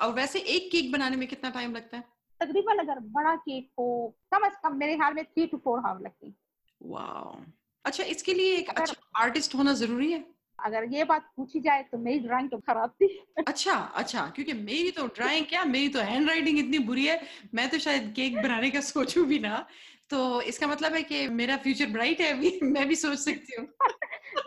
और 0.00 0.12
वैसे 0.12 0.38
एक 0.38 0.70
केक 0.72 0.92
बनाने 0.92 1.16
में 1.16 1.28
कितना 1.28 1.50
टाइम 1.50 1.74
लगता 1.74 1.96
है? 1.96 2.04
तकरीबन 2.40 2.78
अगर 2.78 2.98
बड़ा 2.98 3.36
केक 3.36 3.70
हो 3.78 4.14
कम 4.34 4.46
अज 4.46 4.52
कम 4.62 4.76
मेरे 4.76 4.96
ख्याल 4.96 5.14
में 5.14 5.24
थ्री 5.24 5.46
टू 5.46 5.56
फोर 5.56 5.78
हावर 5.78 6.00
लगती 6.00 6.26
है। 6.26 6.34
वाह 6.82 7.44
अच्छा 7.84 8.04
इसके 8.04 8.34
लिए 8.34 8.56
एक 8.56 8.68
अच्छा 8.70 8.94
आर्टिस्ट 9.16 9.54
होना 9.54 9.72
ज़रूरी 9.72 10.12
है? 10.12 10.24
अगर 10.64 10.84
ये 10.92 11.04
बात 11.04 11.30
पूछी 11.36 11.60
जाए 11.60 11.82
तो 11.82 11.98
मेरी 11.98 12.18
ड्राइंग 12.18 12.50
तो 12.50 12.58
खराब 12.58 12.90
थी। 13.02 13.06
अच्छा 13.48 13.74
अच्छा 13.94 14.26
क्योंकि 14.36 14.52
मेरी 14.52 14.90
तो 14.90 15.06
ड्राइंग 15.06 15.46
क्या 15.46 15.64
मेरी 15.64 15.88
तो 15.88 16.00
हैंड 16.00 16.28
राइटिंग 16.28 16.58
इतनी 16.58 16.78
बुरी 16.88 17.06
है 17.06 17.20
मैं 17.54 17.68
तो 17.70 17.78
शायद 17.78 18.12
केक 18.16 18.36
बनाने 18.42 18.70
का 18.70 18.80
सोचूं 18.80 19.26
भी 19.26 19.38
ना। 19.38 19.66
तो 20.10 20.40
इसका 20.42 20.66
मतलब 20.66 20.94
है 20.94 21.02
कि 21.02 21.26
मेरा 21.30 21.56
फ्यूचर 21.56 21.86
ब्राइट 21.86 22.20
है 22.20 22.32
अभी 22.32 22.58
मैं 22.62 22.86
भी 22.88 22.96
सोच 22.96 23.18
सकती 23.18 23.54
हूँ। 23.58 23.66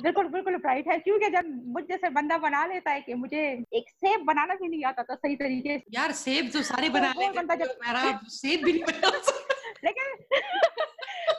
बिल्कुल 0.01 0.27
बिल्कुल 0.27 0.57
ब्राइट 0.57 0.88
है 0.88 0.98
क्योंकि 1.00 1.30
जब 1.30 1.45
मुझ 1.74 1.83
जैसे 1.83 2.10
बंदा 2.10 2.38
बना 2.38 2.66
लेता 2.66 2.92
है 2.92 3.01
कि 3.01 3.13
मुझे 3.13 3.42
एक 3.74 3.89
सेब 3.89 4.25
बनाना 4.25 4.56
भी 4.56 4.68
नहीं 4.68 4.83
आता 4.86 5.04
था 5.04 5.16
सही 5.16 5.36
तरीके 5.36 5.77
से। 5.77 5.83
यार 5.94 6.12
सेब 6.21 6.50
तो 6.54 6.62
सारे 6.63 6.88
तो 6.88 6.94
बना 6.94 7.13
लेते 7.19 7.38
बंदा 7.39 7.56
जब 7.56 7.75
मेरा 7.86 8.19
सेब 8.30 8.63
भी 8.66 8.74
नहीं 8.74 8.83
बना 8.83 9.12
लेकिन 9.86 10.06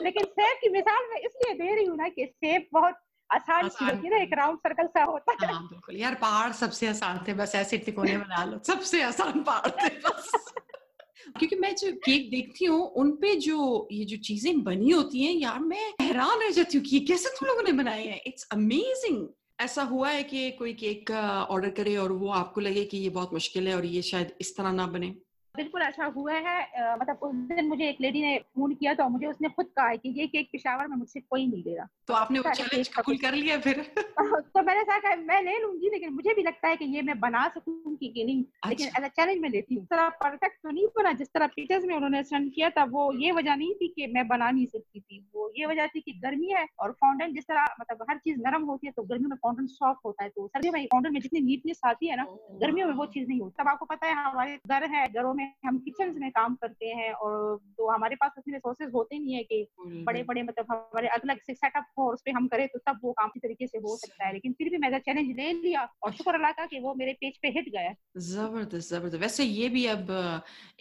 लेकिन 0.01 0.25
सेब 0.25 0.57
की 0.61 0.69
मिसाल 0.69 1.07
मैं 1.09 1.19
इसलिए 1.21 1.53
दे 1.55 1.75
रही 1.75 1.85
हूँ 1.85 1.97
ना 1.97 2.07
कि 2.09 2.25
सेब 2.25 2.67
बहुत 2.73 2.95
आसान 3.35 3.69
चीज़ 3.69 3.89
होती 3.89 4.07
है 4.07 4.11
ना 4.11 4.21
एक 4.23 4.33
राउंड 4.33 4.57
सर्कल 4.57 4.87
सा 4.87 5.03
होता 5.03 5.31
है। 5.31 5.53
हाँ 5.53 5.61
बिल्कुल। 5.67 5.95
यार 5.95 6.15
पहाड़ 6.15 6.51
सबसे 6.51 6.87
आसान 6.87 7.23
थे 7.27 7.33
बस 7.33 7.55
ऐसे 7.55 7.77
तिकोने 7.77 8.17
बना 8.17 8.43
लो। 8.45 8.59
सबसे 8.67 9.01
आसान 9.01 9.43
पहाड़ 9.43 9.69
थे 9.69 9.89
बस। 9.99 10.31
क्योंकि 11.39 11.55
मैं 11.55 11.75
जो 11.75 11.91
केक 11.91 12.29
देखती 12.31 12.65
हूँ 12.65 12.81
उनपे 12.95 13.35
जो 13.35 13.87
ये 13.91 14.05
जो 14.05 14.17
चीज़ें 14.17 14.63
बनी 14.63 14.89
होती 14.91 15.23
हैं 15.23 15.33
यार 15.33 15.59
मैं 15.59 15.85
हैरान 16.01 16.39
रह 16.39 16.49
जाती 16.49 16.77
हूँ 16.77 16.85
कि 16.85 16.99
कैसे 16.99 17.29
तुम 17.29 17.47
लोगों 17.47 17.63
ने 17.63 17.71
बनाए 17.71 18.03
हैं। 18.05 18.21
इट्स 18.27 18.47
अमेजिंग 18.51 19.27
ऐसा 19.61 19.83
हुआ 19.83 20.09
है 20.09 20.23
कि 20.23 20.49
कोई 20.51 20.73
केक 20.73 21.11
ऑर्डर 21.49 21.69
करे 21.69 21.95
और 21.97 22.11
वो 22.11 22.29
आपको 22.29 22.61
लगे 22.61 22.83
कि 22.85 22.97
ये 22.97 23.09
बहुत 23.09 23.33
मुश्किल 23.33 23.67
है 23.67 23.75
और 23.75 23.85
ये 23.85 24.01
शायद 24.01 24.31
इस 24.41 24.55
तरह 24.57 24.71
ना 24.71 24.87
बने। 24.87 25.13
बिल्कुल 25.55 25.81
ऐसा 25.81 26.05
हुआ 26.15 26.33
है 26.33 26.57
मतलब 26.99 27.19
उस 27.23 27.35
दिन 27.49 27.67
मुझे 27.67 27.89
एक 27.89 27.97
लेडी 28.01 28.21
ने 28.21 28.37
फ़ोन 28.55 28.73
किया 28.75 28.93
तो 28.93 29.07
मुझे 29.09 29.27
उसने 29.27 29.49
खुद 29.49 29.65
कहा 29.75 29.87
है 29.87 29.97
कि 29.97 30.09
ये 30.19 30.27
केक 30.27 30.49
पिशावर 30.51 30.87
में 30.87 30.95
मुझसे 30.97 31.19
कोई 31.19 31.45
नहीं 31.47 31.63
दे 31.63 31.75
रहा। 31.75 31.87
तो 32.07 32.13
आपने 32.13 32.39
वो 32.39 32.53
चैलेंज 32.53 32.87
कबूल 32.87 33.17
कर 33.17 33.33
लिया 33.33 33.57
फिर? 33.59 33.81
तो 34.55 34.61
मैंने 34.63 34.83
कहा 34.83 35.15
मैं 35.15 35.41
ले 35.43 35.57
लूँगी 35.59 35.89
लेकिन 35.89 36.13
मुझे 36.13 36.33
भी 36.33 36.41
लगता 36.43 36.67
है 36.67 36.75
कि 36.75 36.85
ये 36.85 37.01
मैं 37.01 37.19
बना 37.19 37.47
सकूँगी 37.47 38.07
कि 38.07 38.23
नहीं 38.23 38.43
अच्छा। 38.43 38.69
लेकिन 38.69 38.87
एज 38.97 39.09
चैलेंज 39.11 39.41
में 39.41 39.49
लेती 39.49 39.75
हूँ। 39.75 39.85
तरह 39.85 40.09
परफेक्ट 40.21 40.57
तो 40.63 40.71
नहीं 40.71 40.85
बना 40.97 41.11
जिस 41.13 41.27
तरह 41.33 41.47
पिक्चर्स 41.55 41.85
में 41.85 41.95
उन्होंने 41.95 42.23
सेंड 42.23 42.51
किया 42.53 42.69
था 42.69 42.83
वो 42.91 43.11
ये 43.21 43.31
वजह 43.31 43.55
नहीं 43.55 43.73
थी 43.73 43.87
कि 43.87 44.07
मैं 44.13 44.27
बना 44.27 44.49
नहीं 44.51 44.65
सकती 44.65 44.99
थी। 44.99 45.19
वो 45.35 45.51
ये 45.57 45.65
वजह 45.65 45.87
थी 45.87 46.01
कि 46.01 46.11
गर्मी 46.23 46.51
है 46.51 46.65
और 46.79 46.91
फाउंटेन 47.01 47.33
जिस 47.33 47.43
तरह 47.43 47.65
मतलब 47.79 48.05
हर 48.09 48.17
चीज़ 48.17 48.39
नरम 48.39 48.63
होती 48.63 48.87
है 48.87 48.93
तो 48.95 49.03
गर्मियों 49.03 49.29
में 49.29 49.37
फाउंटेन 49.37 49.67
सॉफ्ट 49.67 50.05
होता 50.05 50.23
है 50.23 50.29
तो 50.29 50.47
सर्दियों 50.47 50.73
में 50.73 50.85
फाउंटेन 50.85 51.13
में 51.13 51.19
जितनी 51.21 51.41
नीटनेस 51.41 51.81
आती 51.85 52.07
है 52.07 52.17
ना 52.17 52.25
गर्मियों 52.61 52.87
में 52.87 52.95
वो 52.95 53.05
चीज़ 53.07 53.27
नहीं 53.27 53.39
होती। 53.41 53.63
तब 53.63 53.69
आपको 53.69 53.85
पता 53.85 54.07
है 54.07 54.13
हमारे 54.23 54.57
घर 54.67 54.89
है 54.89 55.07
घरों 55.07 55.33
में 55.33 55.44
हम 55.65 55.77
किचन 55.79 56.13
में 56.19 56.29
काम 56.31 56.55
करते 56.55 56.87
हैं 56.91 57.11
और 57.13 57.57
तो 57.77 57.89
हमारे 57.89 58.15
पास 58.15 58.31
उतने 58.37 58.53
रिसोर्सेज 58.53 58.91
होते 58.93 59.19
नहीं 59.19 59.33
है 59.33 59.43
कि 59.43 59.67
बड़े 60.05 60.23
बड़े 60.23 60.43
मतलब 60.43 60.65
हमारे 60.71 61.07
अलग 61.09 61.39
से 61.41 61.53
सेटअप 61.53 61.85
हो 61.99 62.11
उस 62.13 62.21
पर 62.21 62.31
हम 62.31 62.47
करें 62.47 62.67
तो 62.67 62.79
तब 62.87 62.99
वो 63.03 63.11
काम 63.11 63.29
की 63.29 63.39
तरीके 63.39 63.67
से 63.67 63.77
हो 63.77 63.95
सकता 63.97 64.25
है। 64.25 64.33
लेकिन 64.33 64.53
फिर 64.53 64.69
भी 64.69 64.77
मैं 64.77 64.97
चैलेंज 64.99 65.35
ले 65.37 65.51
लिया 65.53 65.87
और 66.03 66.11
शुक्र 66.13 66.33
अल्लाह 66.33 66.51
का 66.51 66.65
कि 66.65 66.79
वो 66.79 66.93
मेरे 66.95 67.13
पेज 67.13 67.37
पे 67.41 67.47
हिट 67.49 67.69
गया। 67.69 67.93
ज़बरदस्त 68.17 68.89
ज़बरदस्त। 68.89 69.21
वैसे 69.21 69.43
ये 69.43 69.69
भी 69.69 69.85
अब 69.87 70.11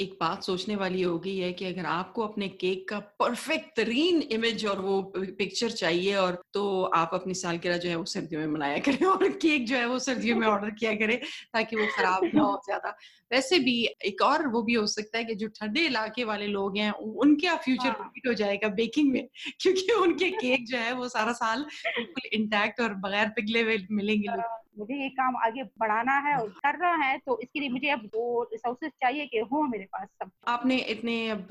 एक 0.01 0.17
बात 0.21 0.43
सोचने 0.43 0.77
वाली 0.77 1.03
हो 1.03 1.19
गई 1.19 1.37
है 1.39 1.53
कि 1.53 1.65
अगर 1.65 1.87
आपको 1.89 2.23
अपने 2.23 2.49
केक 2.61 2.89
का 2.89 2.99
परफेक्ट 3.21 3.77
तरीन 3.77 4.23
इमेज 4.33 4.67
और 4.67 4.81
वो 4.81 5.01
पिक्चर 5.13 5.71
चाहिए 5.73 6.15
और 6.17 6.43
तो 6.55 6.83
आप 6.95 7.11
अपनी 7.15 7.35
सालगिरह 7.35 7.77
जो 7.77 7.89
है 7.89 7.97
वो 7.97 8.05
सर्दियों 8.13 8.41
में 8.41 8.47
मनाया 8.49 8.79
करें 8.81 9.05
और 9.07 9.29
केक 9.37 9.67
जो 9.67 9.77
है 9.77 9.87
वो 9.87 9.99
सर्दियों 9.99 10.37
में 10.37 10.47
ऑर्डर 10.47 10.71
किया 10.71 10.95
करें 10.97 11.19
ताकि 11.55 11.77
वो 11.77 11.87
खराब 11.97 12.31
ना 12.35 12.43
हो 12.43 12.61
ज़्यादा। 12.67 12.97
वैसे 13.33 13.59
भी 13.59 13.75
एक 14.05 14.23
और 14.23 14.47
वो 14.49 14.63
भी 14.63 14.75
हो 14.75 14.87
सकता 14.87 15.19
है 15.19 15.25
कि 15.25 15.35
जो 15.35 15.49
ठंडे 15.49 15.81
इलाके 15.81 16.25
वाले 16.25 16.47
लोग 16.47 16.77
हैं 16.77 16.91
उनका 16.93 17.57
फ्यूचर 17.57 17.89
हाँ. 17.89 18.13
हो 18.27 18.35
जाएगा 18.35 18.69
बेकिंग 18.69 19.13
में 19.13 19.27
क्योंकि 19.61 19.93
उनके 19.93 20.31
केक 20.31 20.67
जो 20.67 20.79
है 20.79 20.93
वो 20.93 21.09
सारा 21.09 21.33
साल 21.33 21.63
बिल्कुल 21.87 22.29
इंटैक्ट 22.33 22.81
और 22.81 22.95
बगैर 22.95 23.29
पिघले 23.29 23.63
हुए 23.63 23.79
मिलेंगे 23.91 24.29
लोग 24.29 24.41
हाँ, 24.41 24.64
मुझे 24.77 24.95
ये 24.95 25.09
काम 25.11 25.37
आगे 25.37 25.63
बढ़ाना 25.81 26.17
है 26.21 26.37
और 26.37 26.49
कर 26.59 26.79
रहा 26.79 26.95
है 26.97 27.17
तो 27.19 27.39
इसके 27.43 27.61
लिए 27.61 27.69
मुझे 27.69 27.91
अब 27.91 28.09
वो 28.15 28.43
रिसोर्सेज 28.53 28.91
चाहिए 29.03 29.27
कि 29.27 29.39
हो 29.53 29.63
मेरे 29.65 29.85
पास 29.93 30.09
सब। 30.09 30.31
आपने 30.49 30.77
इतने 30.91 31.17
अब 31.31 31.47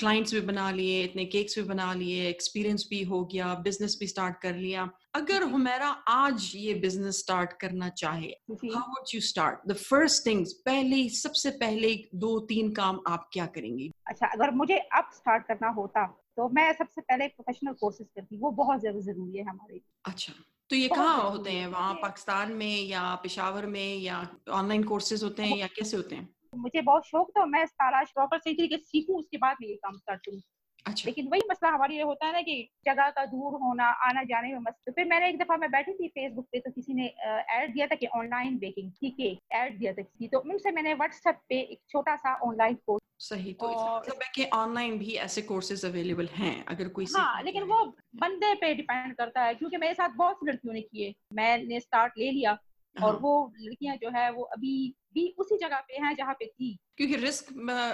क्लाइंट्स 0.00 0.34
भी 0.34 0.40
बना 0.42 0.70
लिए 0.70 1.02
इतने 1.04 1.24
केक्स 1.26 1.58
भी 1.58 1.64
बना 1.64 1.92
लिए 1.94 2.28
एक्सपीरियंस 2.28 2.86
भी 2.90 3.02
हो 3.04 3.24
गया 3.24 3.54
बिज़नेस 3.64 3.96
भी 4.00 4.06
स्टार्ट 4.06 4.40
कर 4.42 4.54
लिया। 4.56 4.88
अगर 5.14 5.42
हुमेरा 5.50 5.88
आज 6.08 6.50
ये 6.56 6.74
बिज़नेस 6.80 7.18
स्टार्ट 7.18 7.52
करना 7.60 7.88
चाहे 7.96 8.28
how 8.50 8.88
would 8.90 9.14
you 9.14 9.20
start 9.22 9.68
the 9.68 9.76
first 9.78 10.26
things 10.26 10.52
पहले 10.66 11.08
सबसे 11.16 11.50
पहले 11.58 11.94
दो 12.16 12.38
तीन 12.48 12.70
काम 12.72 13.00
आप 13.08 13.28
क्या 13.32 13.46
करेंगे? 13.48 13.90
अच्छा 14.06 14.26
अगर 14.28 14.50
मुझे 14.54 14.78
अब 14.78 15.10
स्टार्ट 15.14 15.46
करना 15.46 15.68
होता 15.72 16.06
तो 16.36 16.48
मैं 16.48 16.72
सबसे 16.72 17.00
पहले 17.00 17.26
प्रोफेशनल 17.28 17.72
कोर्सेज 17.80 18.06
करती 18.08 18.36
वो 18.38 18.50
बहुत 18.58 18.80
ज़्यादा 18.80 19.00
ज़रूरी 19.02 19.38
है 19.38 19.44
हमारे 19.44 19.80
अच्छा। 20.04 20.32
तो 20.72 20.76
ये 20.76 20.88
कहाँ 20.88 21.30
होते 21.30 21.50
हैं? 21.50 21.66
वहाँ 21.66 21.94
पाकिस्तान 21.94 22.52
में 22.52 22.82
या 22.82 23.14
पिशावर 23.14 23.66
में 23.66 23.96
या 23.96 24.20
ऑनलाइन 24.50 24.82
कोर्सेज 24.82 25.24
होते 25.24 25.42
हैं 25.42 25.56
या 25.56 25.66
कैसे 25.66 25.96
होते 25.96 26.16
हैं? 26.16 26.28
मुझे 26.52 26.80
बहुत 26.80 27.06
शौक 27.06 27.30
था 27.30 27.44
मैं 27.46 27.66
तालाश 27.66 28.10
प्रॉपर 28.10 28.38
सही 28.38 28.54
तरीके 28.54 28.76
सीखूं 28.76 29.18
उसके 29.18 29.38
बाद 29.38 29.56
में 29.60 29.68
ये 29.68 29.74
काम 29.74 29.96
स्टार्ट 29.96 30.20
करूँ। 30.26 30.40
अच्छा। 30.86 31.08
लेकिन 31.08 31.28
वही 31.28 31.40
मसला 31.50 31.68
हमारे 31.68 31.96
ये 31.96 32.02
होता 32.02 32.26
है 32.26 32.32
ना 32.32 32.40
कि 32.40 32.56
जगह 32.86 33.10
का 33.10 33.24
दूर 33.26 33.60
होना 33.60 33.84
आना 34.08 34.22
जाने 34.22 34.52
में 34.52 34.58
मसला 34.58 34.82
तो 34.86 34.92
फिर 34.92 35.04
मैंने 35.04 35.28
एक 35.28 35.38
दफ़ा 35.38 35.56
मैं 35.56 35.70
बैठी 35.70 35.92
थी 35.92 36.08
फेसबुक 36.08 36.46
पे 36.52 36.58
तो 36.58 36.70
किसी 36.70 36.94
ने 36.94 37.06
ऐड 37.56 37.72
दिया 37.74 37.86
था 37.86 37.94
कि 37.94 38.06
ऑनलाइन 38.06 38.58
बेकिंग 38.58 38.90
ठीक 38.90 39.20
है? 39.20 39.36
ऐड 39.60 39.78
दिया 39.78 39.92
था 39.92 40.02
किसी 40.02 40.28
तो 40.28 40.38
उनसे 40.40 40.70
मैंने 40.70 40.94
व्हाट्सएप 40.94 41.40
पे 41.48 41.60
एक 41.60 41.80
छोटा 41.90 42.16
सा 42.16 42.34
ऑनलाइन 42.48 42.74
कोर्स 42.86 43.01
सही 43.22 43.52
तो 43.52 43.68
मतलब 43.68 44.22
है 44.22 44.30
कि 44.34 44.44
ऑनलाइन 44.54 44.98
भी 44.98 45.14
ऐसे 45.24 45.42
कोर्सेज 45.42 45.84
अवेलेबल 45.84 46.28
हैं 46.34 46.54
अगर 46.66 46.88
कोई 46.88 47.04
हाँ 47.14 47.42
लेकिन 47.42 47.62
वो 47.62 47.84
बंदे 48.16 48.54
पे 48.54 48.74
डिपेंड 48.74 49.14
करता 49.16 49.42
है 49.42 49.54
क्योंकि 49.54 49.76
मेरे 49.76 49.94
साथ 49.94 50.16
बहुत 50.16 50.38
लड़कियों 50.44 50.74
ने 50.74 50.80
किए 50.80 51.14
मैंने 51.32 51.80
स्टार्ट 51.80 52.18
ले 52.18 52.30
लिया 52.30 52.52
और 52.96 53.10
हाँ। 53.10 53.18
वो 53.20 53.52
लड़कियाँ 53.60 53.96
जो 53.96 54.10
है 54.10 54.30
वो 54.32 54.42
अभी 54.56 54.72
भी 55.14 55.34
उसी 55.38 55.56
जगह 55.56 55.80
पे 55.88 56.02
हैं 56.02 56.14
जहाँ 56.16 56.34
पे 56.34 56.46
थी। 56.46 56.76
क्योंकि 56.96 57.16
रिस्क 57.16 57.46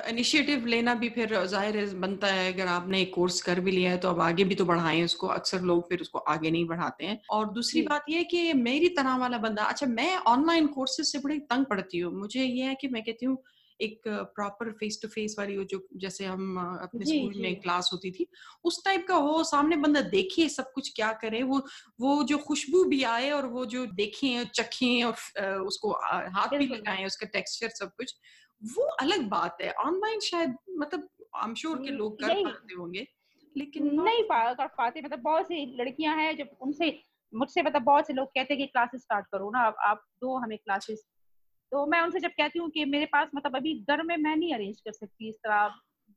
इनिशिएटिव 0.09 0.67
लेना 0.67 0.95
भी 0.95 1.09
फिर 1.09 1.35
ज़ाहिर 1.47 1.95
बनता 1.97 2.27
है 2.27 2.53
अगर 2.53 2.67
आपने 2.67 3.01
एक 3.03 3.15
कोर्स 3.15 3.41
कर 3.43 3.61
भी 3.61 3.71
लिया 3.71 3.91
है 3.91 3.99
तो 3.99 4.09
अब 4.09 4.21
आगे 4.21 4.45
भी 4.45 4.55
तो 4.55 4.65
बढ़ाएँ 4.65 5.05
उसको 5.05 5.27
अक्सर 5.27 5.61
लोग 5.63 5.89
फिर 5.89 6.01
उसको 6.01 6.19
आगे 6.19 6.51
नहीं 6.51 6.67
बढ़ाते 6.67 7.07
हैं। 7.07 7.21
और 7.31 7.53
दूसरी 7.53 7.83
बात 7.83 8.05
ये 8.09 8.25
कि 8.25 8.53
मेरी 8.53 8.89
तरह 8.89 9.17
वाला 9.17 9.39
बंदा 9.39 9.65
अच्छा 9.65 9.87
मैं 9.87 10.17
ऑनलाइन 10.27 10.67
कोर्सेज 10.67 11.07
से 11.07 11.19
बड़ी 11.19 11.39
तंग 11.47 11.67
पड़ती 11.67 11.99
हूँ 11.99 12.13
मुझे 12.15 12.45
ये 12.45 12.65
है 12.65 12.75
कि 12.75 12.89
मैं 12.89 13.03
कहती 13.03 13.27
हूँ 13.27 13.37
एक 13.81 14.03
प्रॉपर 14.09 14.71
फेस 14.73 14.99
टू 15.03 15.09
फेस 15.09 15.37
वाली 15.39 15.65
जो 15.65 15.89
जैसे 15.97 16.25
हम 16.25 16.59
अपने 16.83 17.05
स्कूल 17.05 17.43
में 17.43 17.61
क्लास 17.61 17.91
होती 17.93 18.11
थी 18.11 18.27
उस 18.65 18.85
टाइप 18.85 19.07
का 19.09 19.15
हो 19.15 19.45
सामने 19.45 19.77
बंदा 19.77 20.01
देखे 20.01 20.49
सब 20.49 20.73
कुछ 20.73 20.93
क्या 20.97 21.13
करे 21.13 21.43
वो 21.43 21.59
वो 22.01 22.25
जो 22.25 22.39
खुशबू 22.39 22.85
भी 22.85 23.03
आए 23.03 23.31
और 23.31 23.47
वो 23.47 23.67
जो 23.67 23.87
देखें 23.87 24.45
चखें 24.45 25.05
और 25.05 25.15
उसको 25.61 25.93
हाथ 26.37 26.59
भी 26.59 26.67
लगाएँ 26.67 27.07
उसका 27.07 27.27
टेक्सचर 27.27 27.69
सब 27.69 27.89
कुछ 27.97 28.15
वो 28.75 28.83
अलग 28.83 29.29
बात 29.29 29.59
है। 29.63 29.73
ऑनलाइन 29.73 30.21
शायद 30.21 30.57
मतलब 30.71 31.09
आई 31.37 31.49
एम 31.49 31.55
श्योर 31.55 31.79
के 31.79 31.91
लोग 31.91 32.21
कर 32.21 32.35
पाते 32.45 32.75
होंगे 32.75 33.07
लेकिन 33.57 34.01
नहीं 34.01 34.23
पा, 34.23 34.53
कर 34.53 34.67
पाते 34.67 35.03
मतलब 35.03 35.19
बहुत 35.19 35.45
सी 35.45 35.77
लड़कियाँ 35.79 36.17
हैं 36.17 36.37
जब 36.37 36.49
उनसे 36.61 37.03
मुझसे 37.35 37.63
मतलब 37.63 37.83
बहुत 37.83 38.07
से 38.07 38.13
लोग 38.13 38.29
कहते 38.29 38.55
हैं 38.55 38.63
कि 38.63 38.67
क्लासेस 38.67 39.01
स्टार्ट 39.01 39.27
करो 39.27 39.51
ना 39.51 39.59
आप, 39.59 39.77
आप 39.81 40.05
दो 40.21 40.37
हमें 40.37 40.59
क्लासेस 40.59 41.07
तो 41.73 41.87
मैं 41.87 42.01
उनसे 42.01 42.21
जब 42.21 42.31
कहती 42.31 42.59
हूँ 42.59 42.71
कि 42.71 42.85
मेरे 42.85 43.07
पास 43.07 43.29
मतलब 43.35 43.57
अभी 43.57 43.85
घर 43.91 44.03
में 44.03 44.17
मैं 44.17 44.37
नहीं 44.37 44.55
अरेंज 44.55 44.81
कर 44.81 44.93
सकती 44.93 45.29
इस 45.29 45.37
तरह 45.37 45.69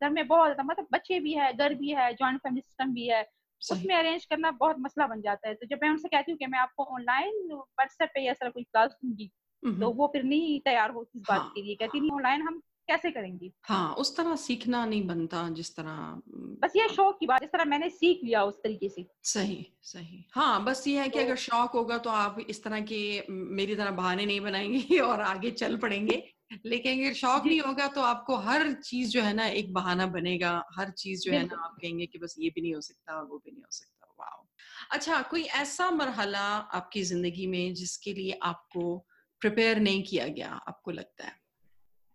घर 0.01 0.09
में 0.09 0.27
बहुत 0.27 0.45
ज़्यादा 0.47 0.63
मतलब 0.63 0.87
बच्चे 0.91 1.19
भी 1.19 1.33
है 1.33 1.53
घर 1.53 1.73
भी 1.73 1.89
है 1.89 2.13
ज्वाइंट 2.13 2.39
फैमिली 2.39 2.61
सिस्टम 2.61 2.93
भी 2.93 3.07
है 3.07 3.29
उसमें 3.61 3.95
अरेंज 3.95 4.25
करना 4.25 4.51
बहुत 4.51 4.75
मसला 4.79 5.07
बन 5.07 5.21
जाता 5.21 5.47
है। 5.47 5.53
तो 5.53 5.65
जब 5.65 5.79
मैं 5.83 5.89
उनसे 5.89 6.07
कहती 6.07 6.31
हूँ 6.31 6.37
कि 6.39 6.45
मैं 6.45 6.59
आपको 6.59 6.83
ऑनलाइन 6.83 7.47
व्हाट्सएप 7.53 8.09
पे 8.13 8.21
या 8.21 8.33
कोई 8.49 8.63
क्लास 8.63 8.91
दूँगी 8.91 9.31
तो 9.63 9.89
वो 9.91 10.07
फिर 10.07 10.23
नहीं 10.23 10.59
तैयार 10.59 10.91
होती 10.91 11.19
इस 11.19 11.25
बात 11.29 11.41
हाँ, 11.41 11.51
के 11.55 11.61
लिए। 11.61 11.75
कहती 11.75 11.99
नहीं 11.99 12.11
ऑनलाइन 12.11 12.41
हम 12.41 12.61
कैसे 12.91 13.11
करेंगी? 13.11 13.53
हाँ 13.63 13.93
उस 13.95 14.15
तरह 14.17 14.35
सीखना 14.35 14.85
नहीं 14.85 15.05
बनता 15.07 15.47
जिस 15.49 15.75
तरह 15.75 16.21
बस 16.61 16.73
ये 16.75 16.87
शौक 16.89 17.17
की 17.19 17.25
बात 17.27 17.41
जिस 17.41 17.51
तरह 17.51 17.65
मैंने 17.65 17.89
सीख 17.89 18.19
लिया 18.23 18.43
उस 18.45 18.59
तरीके 18.63 18.89
से। 18.89 19.05
सही 19.23 19.65
सही। 19.83 20.23
हाँ 20.33 20.63
बस 20.65 20.83
ये 20.87 20.99
है 20.99 21.09
कि 21.09 21.19
तो, 21.19 21.19
अगर 21.19 21.35
शौक 21.35 21.71
होगा 21.71 21.97
तो 21.97 22.09
आप 22.09 22.39
इस 22.49 22.63
तरह 22.63 22.81
के 22.81 22.97
मेरी 23.29 23.75
तरह 23.75 23.91
बहाने 23.91 24.25
नहीं 24.25 24.39
बनाएँगे 24.41 24.99
और 24.99 25.21
आगे 25.21 25.51
चल 25.51 25.77
पड़ेंगे। 25.77 26.15
लेकिन 26.65 27.03
अगर 27.03 27.13
शौक 27.13 27.45
नहीं 27.45 27.59
होगा 27.61 27.87
तो 27.87 28.01
आपको 28.01 28.35
हर 28.39 28.71
चीज़ 28.73 29.09
जो 29.09 29.21
है 29.21 29.33
ना 29.33 29.45
एक 29.49 29.73
बहाना 29.73 30.05
बनेगा। 30.07 30.51
हर 30.77 30.89
चीज़ 30.91 31.21
जो 31.21 31.33
है 31.33 31.43
ना 31.43 31.55
आप 31.65 31.77
कहेंगे 31.81 32.05
कि 32.05 32.17
बस 32.19 32.35
ये 32.39 32.49
भी 32.49 32.61
नहीं 32.61 32.73
हो 32.75 32.81
सकता 32.81 33.21
वो 33.21 33.37
भी 33.37 33.51
नहीं 33.51 33.61
हो 33.63 33.71
सकता। 33.71 34.07
वाह 34.19 34.95
अच्छा 34.97 35.21
कोई 35.21 35.43
ऐसा 35.55 35.89
मरहला 35.91 36.41
आपकी 36.73 37.03
ज़िंदगी 37.03 37.47
में 37.47 37.73
जिसके 37.73 38.13
लिए 38.13 38.39
आपको 38.43 38.97
प्रिपेयर 39.41 39.79
नहीं 39.79 40.03
किया 40.03 40.27
गया 40.29 40.49
आपको 40.67 40.91
लगता 40.91 41.25
है? 41.25 41.40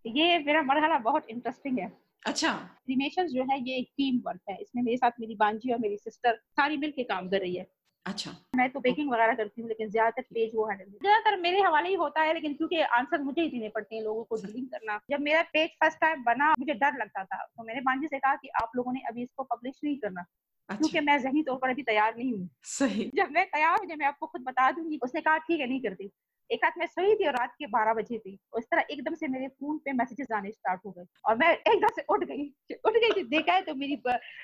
ये 0.07 0.39
मेरा 0.39 0.61
मरहला 0.61 0.97
बहुत 0.97 1.29
इंटरेस्टिंग 1.29 1.79
है। 1.79 1.91
अच्छा। 2.25 2.69
जो 2.89 3.43
है 3.43 3.59
ये 3.69 3.77
एक 3.77 3.87
टीम 3.97 4.21
वर्क 4.25 4.41
है। 4.49 4.57
इसमें 4.57 4.83
मेरे 4.83 4.97
साथ 4.97 5.11
मेरी 5.19 5.35
बांजी 5.35 5.71
और 5.71 5.79
मेरी 5.79 5.97
सिस्टर 5.97 6.35
सारी 6.35 6.77
मिलके 6.77 7.03
काम 7.03 7.29
कर 7.29 7.39
रही 7.39 7.55
है। 7.55 7.67
अच्छा। 8.05 8.31
मैं 8.55 8.69
तो 8.69 8.79
बेकिंग 8.79 9.11
वगैरह 9.11 9.33
करती 9.33 9.61
हूँ 9.61 9.69
लेकिन 9.69 9.89
ज़्यादातर 9.89 10.21
पेज 10.21 10.51
वो 10.55 10.65
हैंडल 10.65 10.85
ज़्यादातर 10.85 11.39
मेरे 11.39 11.61
हवाले 11.61 11.89
ही 11.89 11.95
होता 11.95 12.21
है 12.21 12.33
लेकिन 12.33 12.53
क्योंकि 12.53 12.81
आंसर 12.81 13.21
मुझे 13.21 13.41
ही 13.41 13.49
देने 13.49 13.69
पड़ते 13.69 13.95
हैं 13.95 14.03
लोगों 14.03 14.23
को 14.23 14.35
डीलिंग 14.35 14.67
करना। 14.67 14.99
जब 15.11 15.19
मेरा 15.19 15.41
पेज 15.41 15.69
फ़र्स्ट 15.69 15.97
टाइम 16.01 16.23
बना 16.23 16.53
मुझे 16.59 16.73
डर 16.73 16.93
लगता 16.93 17.23
था। 17.23 17.43
तो 17.45 17.63
मैंने 17.63 17.81
बांजी 17.81 18.07
से 18.07 18.19
कहा 18.19 18.35
कि 18.35 18.49
आप 18.61 18.71
लोगों 18.75 18.93
ने 18.93 18.99
अभी 19.09 19.23
इसको 19.23 19.43
पब्लिश 19.43 19.79
नहीं 19.83 19.97
करना। 19.97 20.21
अच्छा। 20.21 20.75
क्योंकि 20.77 20.99
मैं 20.99 21.19
जहनी 21.19 21.43
तौर 21.43 21.57
पर 21.57 21.69
अभी 21.69 21.83
तैयार 21.83 22.15
नहीं 22.17 22.33
हूँ। 22.33 22.49
सही। 22.63 23.11
जब 23.15 23.31
मैं 23.31 23.45
तैयार 23.45 23.77
हूँ 23.79 23.87
जब 23.87 23.97
मैं 23.97 24.05
आपको 24.05 24.27
खुद 24.27 24.41
बता 24.41 24.71
दूँगी 24.71 24.99
उसने 25.03 25.21
कहा 25.21 25.37
ठीक 25.37 25.59
है 25.59 25.67
नहीं 25.67 25.81
करती। 25.81 26.09
एक 26.51 26.59
रात 26.63 26.73
मैं 26.77 26.85
सोई 26.85 27.15
थी 27.15 27.27
और 27.27 27.33
रात 27.33 27.53
के 27.59 27.67
बारह 27.67 27.93
बजे 27.93 28.17
थी। 28.17 28.37
इस 28.57 28.65
तरह 28.65 28.83
एकदम 28.91 29.13
से 29.13 29.27
मेरे 29.27 29.47
फ़ोन 29.47 29.77
पे 29.77 29.93
मैसेजेस 29.93 30.27
आने 30.31 30.51
स्टार्ट 30.51 30.81
हो 30.85 30.91
गए। 30.91 31.03
और 31.25 31.37
मैं 31.37 31.53
एकदम 31.53 31.87
से 31.87 32.05
उठ 32.09 32.23
गई। 32.23 32.53
उठ 32.85 32.93
गई 32.93 33.11
थी। 33.17 33.23
देखा 33.23 33.53
है 33.53 33.61
तो 33.61 33.75
मेरी 33.75 34.01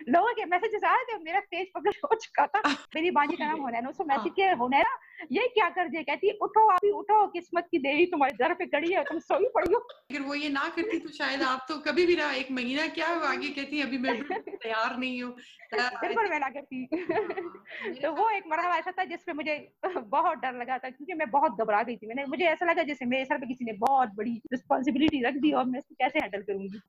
लोगों 0.10 0.34
के 0.34 0.46
मैसेजेस 0.46 0.84
आ 0.84 0.96
रहे 0.96 1.14
थे 1.14 1.24
मेरा 1.24 1.40
पेज 1.40 1.68
पब्लिश 1.76 2.02
हो 2.04 2.16
चुका 2.16 2.48
था। 2.48 2.62
मेरी 2.96 3.12
बाजी 3.12 3.36
का 3.36 3.46
नाम 3.46 3.62
होना 3.62 3.78
है 3.78 3.86
उसको 3.86 4.04
मैसेज 4.04 4.34
के 4.36 4.44
होना 4.44 4.78
है 4.78 4.84
ना 4.84 4.98
ये 5.32 5.48
क्या 5.48 5.70
कर 5.70 5.90
दिया? 5.90 6.02
कहती 6.02 6.28
है 6.28 6.34
उठो 6.34 6.68
अभी 6.68 6.90
उठो 6.92 7.28
किस्मत 7.28 7.68
की 7.72 7.78
देवी 7.78 8.06
तुम्हारे 8.06 8.34
दर 8.34 8.54
पे 8.54 8.66
खड़ी 8.66 8.94
है 8.94 9.04
तुम 9.04 9.20
सोई 9.20 9.46
पड़ी 9.46 9.74
हो। 9.74 9.80
अगर 9.80 10.22
वो 10.22 10.36
ये 10.36 10.50
ना 10.50 10.70
करती 10.70 11.00
तो 11.00 11.10
शायद 11.10 11.42
आप 11.42 11.66
तो 11.70 11.78
कभी 11.78 12.06
भी 12.06 12.16
ना 12.16 12.32
एक 12.32 12.52
महीना 12.52 12.88
क्या 12.88 13.08
आगे 13.08 13.50
कहती 13.50 13.78
है 13.78 13.88
अभी 13.88 13.98
मैं 13.98 14.20
तैयार 14.64 14.98
नहीं 14.98 15.24
हूँ। 15.24 15.36
बिल्कुल 15.74 16.30
मैं 16.30 16.40
ना 16.40 16.50
करती। 16.50 16.90
हाँ, 16.94 17.94
तो 17.94 18.12
वो 18.12 18.30
एक 18.30 18.44
मरहला 18.48 18.78
ऐसा 18.78 18.92
था 18.92 19.04
जिसपे 19.04 19.34
मुझे 19.34 19.72
बहुत 19.98 20.38
डर 20.38 20.54
लगा 20.54 20.78
था 20.78 20.90
क्योंकि 20.90 21.14
मैं 21.14 21.32
बहुत 21.32 21.52
घबरा 21.62 21.84
गई 21.84 21.96
थी। 21.96 22.08
मैंने 22.08 22.26
मुझे 22.26 22.46
ऐसा 22.46 22.66
लगा 22.66 22.84
जैसे 22.84 23.06
मेरे 23.06 23.26
सर 23.26 23.38
पे 23.38 23.48
किसी 23.48 23.66
ने 23.66 23.74
बहुत 23.74 24.10
बड़ी 24.10 24.42
रिस्पॉन्सिबिलिटी 24.52 25.24
रख 25.24 25.34
दी 25.34 25.52
और 25.52 25.66
मैं 25.66 25.80
इसको 25.80 25.96
कैसे 25.96 26.20
हैंडल 26.20 26.42
करूँगी? 26.42 26.82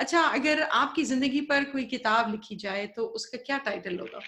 अच्छा 0.00 0.20
अगर 0.20 0.62
आपकी 0.62 1.04
ज़िंदगी 1.04 1.40
पर 1.40 1.64
कोई 1.64 1.84
किताब 1.84 2.30
लिखी 2.30 2.56
जाए 2.56 2.86
तो 2.86 3.02
उसका 3.02 3.38
क्या 3.38 3.58
टाइटल 3.58 3.98
होगा? 3.98 4.20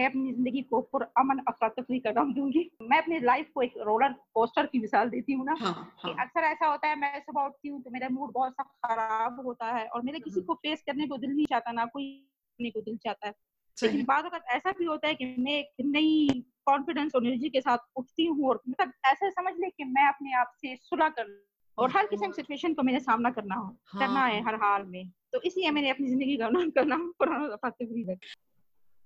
मैं 0.00 0.06
अपनी 0.06 0.32
ज़िंदगी 0.32 0.62
को 0.62 0.80
अमन 0.98 1.38
अफरा 1.38 1.68
तफरी 1.68 1.98
का 1.98 2.10
नाम 2.10 2.34
दूँगी 2.34 2.70
मैं 2.82 2.98
अपनी 2.98 3.20
लाइफ 3.20 3.50
को 3.54 3.62
एक 3.62 3.74
रोलर 3.78 4.12
कोस्टर 4.34 4.66
की 4.66 4.78
मिसाल 4.78 5.10
देती 5.10 5.32
हूँ 5.32 5.46
ना 5.46 5.54
हाँ, 5.60 5.94
हाँ. 5.98 6.12
अक्सर 6.20 6.40
ऐसा 6.40 6.66
होता 6.66 6.88
है 6.88 6.96
मैं 6.96 7.20
सुबह 7.20 7.42
उठती 7.42 7.68
हूँ 7.68 7.82
तो 7.82 7.90
मेरा 7.90 8.08
मूड 8.08 8.32
बहुत 8.32 8.52
सा 8.52 8.62
खराब 8.62 9.46
होता 9.46 9.66
है 9.66 9.86
और 9.86 10.02
मेरे 10.02 10.18
किसी 10.18 10.40
हम्म। 10.40 10.46
को 10.46 10.54
फेस 10.54 10.82
करने 10.86 11.06
को 11.06 11.16
दिल 11.16 11.30
नहीं 11.30 11.46
चाहता 11.46 11.72
ना 11.72 11.84
कोई 11.84 12.30
करने 12.58 12.70
को 12.70 12.80
दिल 12.80 12.96
चाहता 12.96 13.26
है। 13.26 13.34
लेकिन 13.82 14.04
बाद 14.04 14.24
अगर 14.24 14.40
ऐसा 14.48 14.70
भी 14.70 14.84
होता 14.84 15.08
है 15.08 15.14
कि 15.14 15.36
मैं 15.38 15.52
एक 15.52 15.68
नई 15.84 16.44
कॉन्फिडेंस 16.66 17.14
और 17.14 17.26
एनर्जी 17.26 17.48
के 17.48 17.60
साथ 17.60 17.78
उठती 17.96 18.26
हूँ 18.26 18.48
और 18.48 18.62
मतलब 18.68 18.92
ऐसा 19.06 19.30
समझ 19.30 19.54
ले 19.58 19.70
कि 19.70 19.84
मैं 19.84 20.08
अपने 20.08 20.34
आप 20.34 20.52
से 20.56 20.76
सुलह 20.76 21.08
कर 21.08 21.46
और 21.78 21.90
हर 21.90 22.06
किसी 22.06 22.32
सिचुएशन 22.32 22.74
को 22.74 22.82
मेरे 22.82 23.00
सामना 23.00 23.30
करना 23.30 23.54
हो 23.54 23.76
हाँ, 23.86 23.98
करना 23.98 24.26
है 24.26 24.42
हर 24.42 24.54
हाल 24.54 24.82
में। 24.82 25.10
तो 25.32 25.40
इसलिए 25.40 25.70
मैंने 25.70 25.90
अपनी 25.90 26.08
ज़िंदगी 26.08 26.36
का 26.36 26.48
नाम 26.48 26.70
करना 26.70 26.96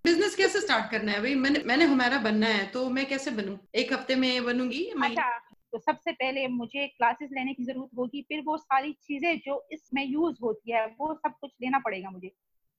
बिज़नेस 0.09 0.35
कैसे 0.37 0.61
स्टार्ट 0.61 0.91
करना 0.91 1.13
है? 1.13 1.21
भाई 1.21 1.35
मैंने 1.35 1.63
मैंने 1.67 1.85
हमारा 1.85 2.19
बनना 2.19 2.47
है 2.47 2.67
तो 2.67 2.89
मैं 2.91 3.07
कैसे 3.07 3.31
बनूं? 3.31 3.57
एक 3.75 3.93
हफ़्ते 3.93 4.15
में 4.17 4.45
बनूँगी? 4.45 4.85
अच्छा 5.03 5.29
तो 5.73 5.79
सबसे 5.79 6.13
पहले 6.13 6.47
मुझे 6.49 6.87
क्लासेस 6.87 7.31
लेने 7.33 7.55
की 7.55 7.65
ज़रूरत 7.65 7.91
होगी 7.99 8.23
फिर 8.23 8.43
वो 8.45 8.57
सारी 8.57 8.93
चीज़ें 9.03 9.39
जो 9.39 9.57
इसमें 9.73 10.05
यूज़ 10.05 10.37
होती 10.43 10.73
है 10.73 10.87
वो 11.01 11.15
सब 11.15 11.35
कुछ 11.41 11.51
लेना 11.63 11.79
पड़ेगा 11.79 12.11
मुझे। 12.11 12.31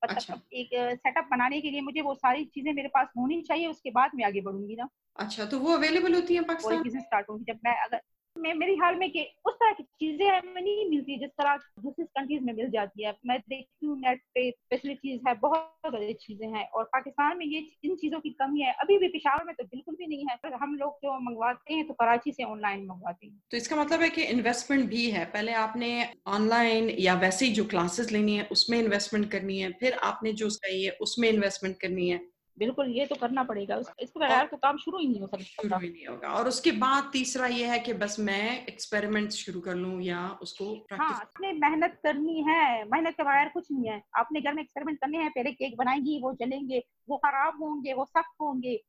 मतलब 0.03 0.15
अच्छा। 0.15 0.39
एक 0.53 0.69
सेटअप 0.97 1.27
बनाने 1.31 1.59
के 1.61 1.71
लिए 1.71 1.81
मुझे 1.81 2.01
वो 2.01 2.13
सारी 2.15 2.45
चीज़ें 2.45 2.73
मेरे 2.73 2.87
पास 2.87 3.07
होनी 3.17 3.41
चाहिए 3.41 3.67
उसके 3.67 3.91
बाद 3.91 4.11
मैं 4.15 4.25
आगे 4.25 4.41
बढ़ूँगी 4.41 4.75
ना। 4.75 4.87
अच्छा 5.15 5.45
तो 5.45 5.59
वो 5.59 5.73
अवेलेबल 5.73 6.13
होती 6.13 6.35
है 6.35 6.41
पाकिस्तान? 6.43 6.89
स्टार्ट 6.99 7.29
होगी। 7.29 7.43
जब 7.43 7.59
मैं 7.65 7.75
अगर 7.77 8.01
मैं, 8.39 8.53
मेरी 8.53 8.75
हाल 8.75 8.95
में 8.95 9.09
कि 9.11 9.21
उस 9.45 9.53
तरह 9.53 9.71
की 9.71 9.83
चीज़ें 9.83 10.27
हमें 10.27 10.61
नहीं 10.61 10.89
मिलती 10.89 11.17
जिस 11.19 11.29
तरह 11.31 11.55
दूसरी 11.83 12.05
कंट्रीज़ 12.05 12.43
में 12.43 12.53
मिल 12.53 12.69
जाती 12.69 13.03
है। 13.03 13.13
मैं 13.25 13.39
देखती 13.39 13.85
हूँ 13.85 13.97
नेट 13.99 14.21
पे 14.35 14.49
फैसिलिटीज़ 14.51 15.27
है, 15.27 15.33
बहुत 15.35 15.73
सारी 15.85 16.13
चीज़ें 16.13 16.47
हैं 16.47 16.67
और 16.69 16.83
पाकिस्तान 16.93 17.37
में 17.37 17.45
ये 17.45 17.59
इन 17.83 17.95
चीज़ों 17.95 18.19
की 18.19 18.29
कमी 18.41 18.61
है। 18.61 18.73
अभी 18.73 18.97
भी 18.97 19.07
पिशावर 19.07 19.43
में 19.45 19.55
तो 19.55 19.63
बिल्कुल 19.65 19.95
भी 19.95 20.07
नहीं 20.07 20.25
है 20.25 20.57
हम 20.61 20.75
लोग 20.75 20.97
जो 21.03 21.19
मंगवाते 21.19 21.73
हैं 21.73 21.87
तो 21.87 21.93
कराची 21.93 22.31
से 22.31 22.43
ऑनलाइन 22.43 22.85
मंगवाते 22.85 23.25
हैं। 23.27 23.41
तो 23.51 23.57
इसका 23.57 23.75
मतलब 23.75 24.01
है 24.01 24.09
कि 24.09 24.23
इन्वेस्टमेंट 24.23 24.89
भी 24.89 25.09
है। 25.11 25.25
पहले 25.25 25.53
आपने 25.53 25.91
ऑनलाइन 26.27 26.89
या 26.99 27.13
वैसे 27.19 27.45
ही 27.45 27.51
जो 27.51 27.65
क्लासेस 27.65 28.11
लेनी 28.11 28.35
है, 28.35 28.43
उसमें 28.51 28.77
इन्वेस्टमेंट 28.79 29.31
करनी 29.31 29.59
है, 29.59 29.71
फिर 29.71 29.93
आपने 30.03 30.33
जो 30.33 30.49
चाहिए 30.49 30.89
उसमें 31.01 31.29
इन्वेस्टमेंट 31.29 31.79
करनी 31.81 32.09
है। 32.09 32.19
बिल्कुल 32.59 32.89
ये 32.89 33.05
तो 33.05 33.15
करना 33.15 33.43
पड़ेगा। 33.43 33.75
इसके 33.99 34.19
बगैर 34.19 34.45
तो 34.45 34.57
काम 34.57 34.77
शुरू 34.77 34.97
ही 34.97 35.07
नहीं 35.07 35.19
हो 35.21 35.27
सकता। 35.27 35.43
शुरू 35.43 35.79
ही 35.79 35.89
नहीं 35.89 36.07
होगा। 36.07 36.29
और 36.29 36.47
उसके 36.47 36.71
बाद 36.71 37.09
तीसरा 37.13 37.47
ये 37.47 37.65
है 37.65 37.79
कि 37.79 37.93
बस 37.93 38.19
मैं 38.19 38.65
एक्सपेरिमेंट 38.65 39.29
शुरू 39.31 39.59
कर 39.59 39.75
लूँ 39.75 40.01
या 40.01 40.27
उसको 40.41 40.65
हाँ 40.91 41.09
आपने 41.13 41.51
मेहनत 41.53 41.99
करनी 42.03 42.41
है। 42.41 42.83
मेहनत 42.85 43.13
के 43.13 43.23
बगैर 43.23 43.49
कुछ 43.49 43.71
नहीं 43.71 43.89
है। 43.89 44.01
आपने 44.17 44.41
घर 44.41 44.53
में 44.53 44.61
एक्सपेरिमेंट 44.63 44.99
करने 44.99 45.17
हैं 45.17 45.29
पहले 45.29 45.51
केक 45.51 45.77
बनाएँगी 45.77 46.19
वो 46.23 46.33
जलेंगे 46.33 46.83
वो 47.09 47.17
खराब 47.17 47.63
होंगे 47.63 47.93
वो 47.93 48.05
सख्त 48.05 48.35
होंगे। 48.41 48.79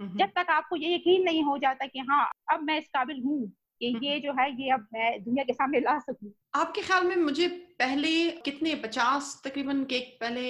जब 0.00 0.30
तक 0.36 0.50
आपको 0.50 0.76
ये 0.76 0.94
यकीन 0.94 1.22
नहीं 1.22 1.42
हो 1.44 1.56
जाता 1.58 1.86
कि 1.86 1.98
हाँ 1.98 2.24
अब 2.52 2.62
मैं 2.62 2.78
इस 2.78 2.88
काबिल 2.88 3.22
हूँ 3.24 3.46
कि 3.80 3.98
ये 4.02 4.18
जो 4.20 4.32
है 4.32 4.50
ये 4.62 4.70
अब 4.70 4.86
मैं 4.94 5.22
दुनिया 5.24 5.44
के 5.44 5.52
सामने 5.52 5.80
ला 5.80 5.98
सकूँ। 5.98 6.32
आपके 6.54 6.82
ख्याल 6.82 7.04
में 7.04 7.16
मुझे 7.16 7.46
पहले 7.78 8.10
कितने 8.44 8.74
पचास 8.74 9.40
तकरीबन 9.44 9.82
केक 9.84 10.16
पहले 10.20 10.40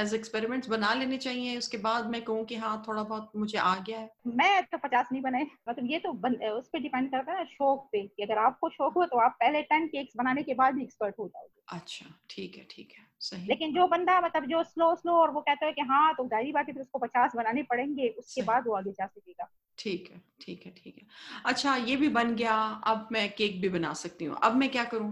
एज 0.00 0.12
एक्सपेरिमेंट्स 0.14 0.68
बना 0.68 0.92
लेने 0.94 1.16
चाहिए? 1.16 1.56
उसके 1.58 1.78
बाद 1.78 2.10
मैं 2.10 2.20
कहूँ 2.22 2.44
कि 2.44 2.56
हाँ 2.56 2.82
थोड़ा 2.88 3.02
बहुत 3.02 3.30
मुझे 3.36 3.58
आ 3.58 3.74
गया 3.78 3.98
है। 3.98 4.10
मैं 4.36 4.62
तो 4.64 4.78
पचास 4.78 5.08
नहीं 5.12 5.22
बनाए। 5.22 5.46
मतलब 5.68 5.90
ये 5.90 5.98
तो 5.98 6.12
बन, 6.14 6.34
उस 6.34 6.68
पर 6.68 6.78
डिपेंड 6.78 7.10
करता 7.10 7.32
है 7.32 7.44
शौक 7.44 7.88
पे 7.92 8.02
कि 8.06 8.22
अगर 8.22 8.38
आपको 8.38 8.68
शौक 8.70 8.94
हो 8.94 9.04
तो 9.04 9.18
आप 9.18 9.36
पहले 9.40 9.62
टेन 9.62 9.86
केक्स 9.86 10.16
बनाने 10.16 10.42
के 10.42 10.54
बाद 10.54 10.76
ही 10.76 10.82
एक्सपर्ट 10.82 11.14
हो 11.18 11.28
जाओगे। 11.28 11.78
अच्छा 11.78 12.06
ठीक 12.30 12.56
है 12.56 12.66
ठीक 12.70 12.92
है 12.98 13.06
सही। 13.20 13.46
लेकिन 13.46 13.72
जो 13.74 13.86
बंदा 13.86 14.20
मतलब 14.20 14.44
जो 14.46 14.62
स्लो 14.64 14.94
स्लो 14.96 15.12
और 15.12 15.30
वो 15.30 15.40
कहता 15.40 15.66
है 15.66 15.72
कि 15.72 15.82
हाँ 15.82 16.14
तो 16.14 16.26
ज़ाहिर 16.26 16.52
बात 16.52 16.68
है 16.68 16.74
फिर 16.74 16.82
उसको 16.82 16.98
पचास 16.98 17.36
बनाने 17.36 17.62
पड़ेंगे 17.62 18.08
उसके 18.08 18.42
बाद 18.42 18.66
वो 18.66 18.74
आगे 18.74 18.90
जा 18.90 19.06
सकेगा। 19.06 19.48
ठीक 19.78 20.10
है 20.12 20.20
ठीक 20.40 20.66
है 20.66 20.72
ठीक 20.76 20.96
है। 20.98 21.06
अच्छा 21.46 21.76
ये 21.76 21.96
भी 21.96 22.08
बन 22.08 22.34
गया 22.36 22.54
अब 22.86 23.08
मैं 23.12 23.28
केक 23.32 23.60
भी 23.60 23.68
बना 23.68 23.92
सकती 23.94 24.24
हूँ। 24.24 24.36
अब 24.42 24.56
मैं 24.56 24.68
क्या 24.68 24.84
करूँ? 24.84 25.10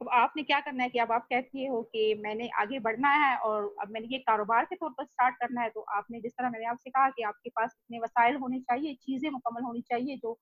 अब 0.00 0.08
आपने 0.12 0.42
क्या 0.42 0.58
करना 0.60 0.82
है 0.82 0.88
कि 0.88 0.98
अब 0.98 1.10
आप 1.12 1.24
कहती 1.30 1.66
हो 1.66 1.80
कि 1.94 2.14
मैंने 2.24 2.48
आगे 2.58 2.78
बढ़ना 2.78 3.08
है 3.16 3.36
और 3.38 3.64
अब 3.82 3.90
मैंने 3.90 4.06
ये 4.12 4.18
कारोबार 4.18 4.64
के 4.64 4.76
तौर 4.76 4.90
पर 4.90 5.04
स्टार्ट 5.04 5.34
करना 5.36 5.60
है 5.60 5.68
तो 5.70 5.80
आपने 5.96 6.20
जिस 6.20 6.32
तरह 6.32 6.50
मैंने 6.50 6.66
आपसे 6.66 6.90
कहा 6.90 7.08
कि 7.10 7.22
आपके 7.22 7.50
पास 7.50 7.74
इतने 7.74 7.98
वसाइल 7.98 8.36
होने 8.36 8.60
चाहिए 8.60 8.94
चीज़ें 8.94 9.30
मुकम्मल 9.30 9.62
होनी 9.62 9.80
चाहिए 9.80 10.16
जो 10.16 10.38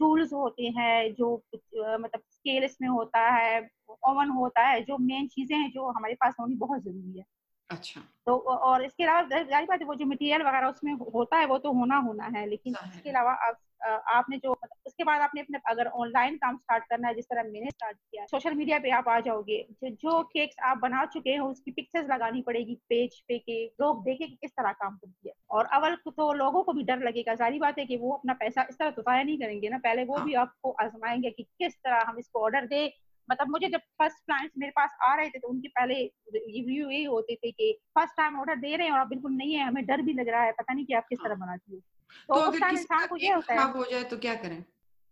टूल्स 0.00 0.32
होते 0.32 0.68
हैं 0.78 1.14
जो 1.14 1.34
मतलब 1.54 2.20
स्केल 2.30 2.64
इसमें 2.64 2.88
होता 2.88 3.20
है 3.30 3.60
ओवन 4.08 4.28
होता 4.30 4.66
है 4.66 4.80
जो 4.84 4.98
मेन 4.98 5.26
चीज़ें 5.26 5.56
हैं 5.56 5.70
जो 5.70 5.90
हमारे 5.90 6.14
पास 6.14 6.34
होनी 6.40 6.54
बहुत 6.56 6.82
ज़रूरी 6.82 7.18
है। 7.18 7.24
अच्छा। 7.70 8.00
तो 8.26 8.36
और 8.36 8.84
इसके 8.84 9.04
अलावा 9.04 9.22
ज़ाहिर 9.42 9.66
बात 9.66 9.80
है 9.80 9.86
वो 9.86 9.94
जो 9.94 10.06
मटेरियल 10.06 10.42
वगैरह 10.42 10.68
उसमें 10.68 10.92
होता 11.14 11.36
है 11.36 11.46
वो 11.46 11.58
तो 11.58 11.72
होना 11.72 11.96
होना 11.98 12.24
है 12.36 12.46
लेकिन 12.46 12.74
इसके 12.86 13.10
अलावा 13.10 13.32
आप 13.48 13.58
आपने 13.86 14.36
जो 14.36 14.50
मतलब 14.52 14.76
उसके 14.86 15.04
बाद 15.04 15.20
आपने 15.20 15.40
अपने 15.40 15.58
अगर 15.66 15.86
ऑनलाइन 15.86 16.36
काम 16.36 16.56
स्टार्ट 16.56 16.84
करना 16.84 17.08
है 17.08 17.14
जिस 17.14 17.24
तरह 17.24 17.42
मैंने 17.42 17.70
स्टार्ट 17.70 17.96
किया 17.96 18.26
सोशल 18.26 18.54
मीडिया 18.54 18.78
पे 18.78 18.90
आप 18.90 19.08
आ 19.08 19.20
जाओगे 19.20 19.66
जो 19.84 20.22
केक्स 20.22 20.56
आप 20.62 20.78
बना 20.78 21.04
चुके 21.04 21.30
हैं 21.30 21.40
उसकी 21.40 21.70
पिक्चर्स 21.70 22.08
लगानी 22.08 22.42
पड़ेगी 22.42 22.74
पेज 22.88 23.20
पे 23.20 23.38
के 23.38 23.64
लोग 23.66 24.04
देखे 24.04 24.26
कि 24.26 24.34
किस 24.34 24.50
तरह 24.50 24.72
काम 24.72 24.96
करती 24.96 25.28
है 25.28 25.34
और 25.50 25.64
अवल 25.64 25.94
तो 25.94 26.32
लोगों 26.32 26.62
को 26.62 26.72
भी 26.72 26.82
डर 26.82 26.98
लगेगा 26.98 27.34
सारी 27.34 27.58
बात 27.58 27.78
है 27.78 27.86
कि 27.86 27.96
वो 27.96 28.12
अपना 28.12 28.32
पैसा 28.32 28.66
इस 28.70 28.78
तरह 28.78 28.90
तो 28.90 29.02
नहीं 29.08 29.38
करेंगे 29.38 29.68
ना 29.68 29.78
पहले 29.78 30.04
वो 30.04 30.16
हाँ। 30.16 30.26
भी 30.26 30.34
आपको 30.34 30.70
आजमाएँगे 30.70 31.30
कि 31.30 31.42
किस 31.42 31.74
तरह 31.74 32.04
हम 32.08 32.18
इसको 32.18 32.40
ऑर्डर 32.40 32.66
दे 32.66 32.94
मतलब 33.30 33.48
मुझे 33.48 33.68
जब 33.68 33.78
फ़र्स्ट 33.78 34.18
क्लाइंट्स 34.26 34.54
मेरे 34.58 34.70
पास 34.70 34.96
आ 35.02 35.14
रहे 35.14 35.28
थे 35.28 35.38
तो 35.38 35.48
उनके 35.48 35.68
पहले 35.68 35.94
रिव्यू 36.34 36.90
यही 36.90 37.04
होते 37.04 37.34
थे 37.34 37.50
कि 37.50 37.80
फ़र्स्ट 37.94 38.16
टाइम 38.16 38.38
ऑर्डर 38.38 38.56
दे 38.56 38.76
रहे 38.76 38.86
हैं 38.86 38.94
और 38.94 39.04
बिल्कुल 39.04 39.32
नहीं 39.32 39.54
है 39.54 39.66
हमें 39.66 39.86
डर 39.86 40.02
भी 40.02 40.12
लग 40.12 40.28
रहा 40.28 40.42
है 40.42 40.52
पता 40.52 40.74
नहीं 40.74 40.86
कि 40.86 40.94
आप 40.94 41.06
किस 41.08 41.18
तरह 41.18 41.34
हाँ। 41.34 41.38
बनाती 41.38 41.74
हो 41.74 41.80
तो, 42.28 42.44
तो 42.46 42.50
किसी 42.50 42.84
का 42.84 43.06
खराब 43.06 43.18
ये 43.22 43.32
हो। 43.78 43.84
जाए 43.84 44.04
तो 44.04 44.18
क्या 44.18 44.34
करें? 44.34 44.62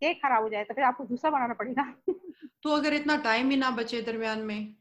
केक 0.00 0.16
खराब 0.16 0.42
हो 0.42 0.48
जाए 0.48 0.64
तो 0.64 0.74
फिर 0.74 0.84
आपको 0.84 1.04
दूसरा 1.04 1.30
बनाना 1.30 1.54
पड़ेगा। 1.54 1.94
तो 2.62 2.70
अगर 2.70 2.94
इतना 2.94 3.16
टाइम 3.16 3.50
ही 3.50 3.56
ना 3.56 3.70
बचे 3.70 4.02
दरमियान 4.02 4.38
में। 4.38 4.74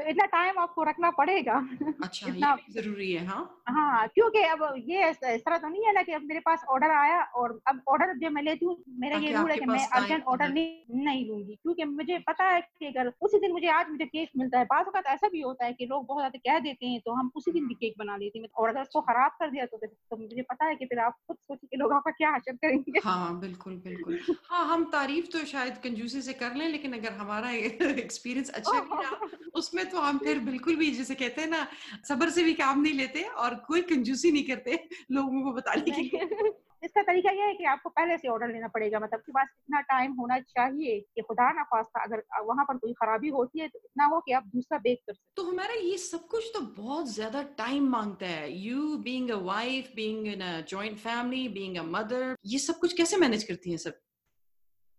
तो 0.00 0.08
इतना 0.08 0.24
टाइम 0.24 0.58
आपको 0.58 0.82
रखना 0.82 1.10
पड़ेगा। 1.10 1.68
अच्छा 2.02 2.28
इतना 2.28 2.56
ज़रूरी 2.70 3.12
है 3.12 3.26
हाँ? 3.26 3.56
हाँ 3.68 4.08
क्योंकि 4.08 4.42
अब 4.42 4.74
ये 4.76 5.10
इस 5.10 5.16
तरह 5.16 5.58
तो 5.58 5.68
नहीं 5.68 5.84
है 5.86 5.92
ना 5.92 6.02
कि 6.02 6.12
अब 6.12 6.22
मेरे 6.22 6.40
पास 6.40 6.64
ऑर्डर 6.68 6.90
आया 6.90 7.22
और 7.22 7.60
अब 7.68 7.82
ऑर्डर 7.88 8.14
जो 8.18 8.30
मैं 8.30 8.42
लेती 8.42 8.66
हूँ 8.66 8.84
मेरा 8.88 9.16
ये 9.16 9.32
रूल 9.32 9.50
है 9.50 9.56
कि 9.56 9.66
मैं 9.66 9.86
अर्जेंट 9.86 10.24
ऑर्डर 10.24 10.48
नहीं 10.48 11.04
नहीं 11.04 11.28
लूँगी। 11.28 11.54
क्योंकि 11.54 11.84
मुझे 11.84 12.18
पता 12.18 12.44
है 12.44 12.60
कि 12.60 12.86
अगर 12.86 13.12
उसी 13.20 13.38
दिन 13.38 13.52
मुझे 13.52 13.68
आज 13.68 13.88
मुझे 13.88 14.04
केक 14.04 14.30
मिलता 14.36 14.58
है 14.58 14.64
वक्त 14.64 15.06
ऐसा 15.06 15.28
भी 15.28 15.40
होता 15.40 15.64
है 15.64 15.72
कि 15.72 15.86
लोग 15.86 16.06
बहुत 16.06 16.20
ज़्यादा 16.20 16.38
कह 16.38 16.58
देते 16.58 16.86
हैं 16.86 17.00
तो 17.00 17.12
हम 17.12 17.30
उसी 17.36 17.52
दिन 17.52 17.66
भी 17.68 17.74
केक 17.74 17.94
बना 17.98 18.16
लेते 18.16 18.38
हैं। 18.38 18.46
और 18.56 18.68
अगर 18.68 18.80
उसको 18.80 19.00
खराब 19.00 19.30
कर 19.30 19.50
दिया 19.50 19.66
तो, 19.66 19.76
तो 19.76 20.16
मुझे 20.16 20.42
पता 20.42 20.64
है 20.64 20.74
कि 20.74 20.84
फिर 20.84 20.98
आप 20.98 21.12
खुद 21.28 21.36
सोचिए 21.36 21.68
कि 21.70 21.76
लोग 21.76 21.92
आपका 21.92 22.10
क्या 22.10 22.30
हासिल 22.30 22.56
करेंगे। 22.56 23.00
हाँ 23.04 23.40
बिल्कुल 23.40 23.76
बिल्कुल। 23.76 24.18
हाँ 24.50 24.66
हम 24.66 24.84
तारीफ़ 24.84 25.26
तो 25.26 25.44
शायद 25.44 25.78
कंजूसी 25.78 26.22
से 26.22 26.32
कर 26.32 26.54
लें 26.54 26.68
लेकिन 26.68 26.92
अगर 26.92 27.12
हमारा 27.12 27.50
एक्सपीरियंस 27.50 28.50
अच्छा 28.54 28.78
रहा 28.78 29.18
उसमें 29.54 29.89
तो 29.90 30.00
हम 30.00 30.18
फिर 30.18 30.38
बिल्कुल 30.38 30.76
भी 30.76 30.90
जैसे 30.90 31.14
कहते 31.14 31.40
हैं 31.40 31.48
ना 31.48 31.66
सबर 32.08 32.30
से 32.30 32.42
भी 32.42 32.52
काम 32.54 32.80
नहीं 32.82 32.94
लेते 32.94 33.22
और 33.22 33.54
कोई 33.68 33.82
कंजूसी 33.82 34.32
नहीं 34.32 34.44
करते 34.44 34.84
लोगों 35.12 35.42
को 35.42 35.52
बताने 35.52 35.90
के 35.90 36.02
लिए। 36.02 36.52
इसका 36.84 37.02
तरीका 37.02 37.30
यह 37.30 37.44
है 37.44 37.54
कि 37.54 37.64
आपको 37.64 37.88
पहले 37.88 38.16
से 38.18 38.28
ऑर्डर 38.28 38.48
लेना 38.48 38.68
पड़ेगा 38.68 38.98
मतलब 39.00 39.20
के 39.20 39.32
पास 39.32 39.48
इतना 39.48 39.80
टाइम 39.80 40.12
होना 40.12 40.38
चाहिए 40.40 41.00
कि 41.14 41.22
खुदा 41.22 41.50
ना 41.52 41.62
खास्ता 41.62 42.02
अगर 42.02 42.22
वहाँ 42.42 42.64
पर 42.64 42.76
कोई 42.76 42.92
खराबी 42.92 43.28
होती 43.28 43.60
है 43.60 43.68
तो 43.68 43.78
इतना 43.78 44.04
हो 44.04 44.20
कि 44.20 44.32
आप 44.32 44.44
दूसरा 44.46 44.78
बेच 44.78 44.98
कर 44.98 45.12
सकते 45.12 45.28
तो 45.36 45.42
हमारा 45.50 45.74
ये 45.74 45.98
सब 45.98 46.26
कुछ 46.26 46.50
तो 46.54 46.60
बहुत 46.82 47.12
ज़्यादा 47.12 47.42
टाइम 47.58 47.88
माँगता 47.88 48.26
है। 48.26 48.52
You 48.58 48.96
being 48.96 49.30
a 49.30 49.36
wife 49.44 49.92
being 49.96 50.26
in 50.26 50.40
a 50.40 50.60
joint 50.68 50.98
family 50.98 51.48
being 51.48 51.76
a 51.76 51.82
mother 51.82 52.34
ये 52.46 52.58
सब 52.58 52.78
कुछ 52.78 52.92
कैसे 52.92 53.16
मैनेज 53.16 53.44
करती 53.44 53.70
हैं 53.70 53.78
सब? 53.78 53.98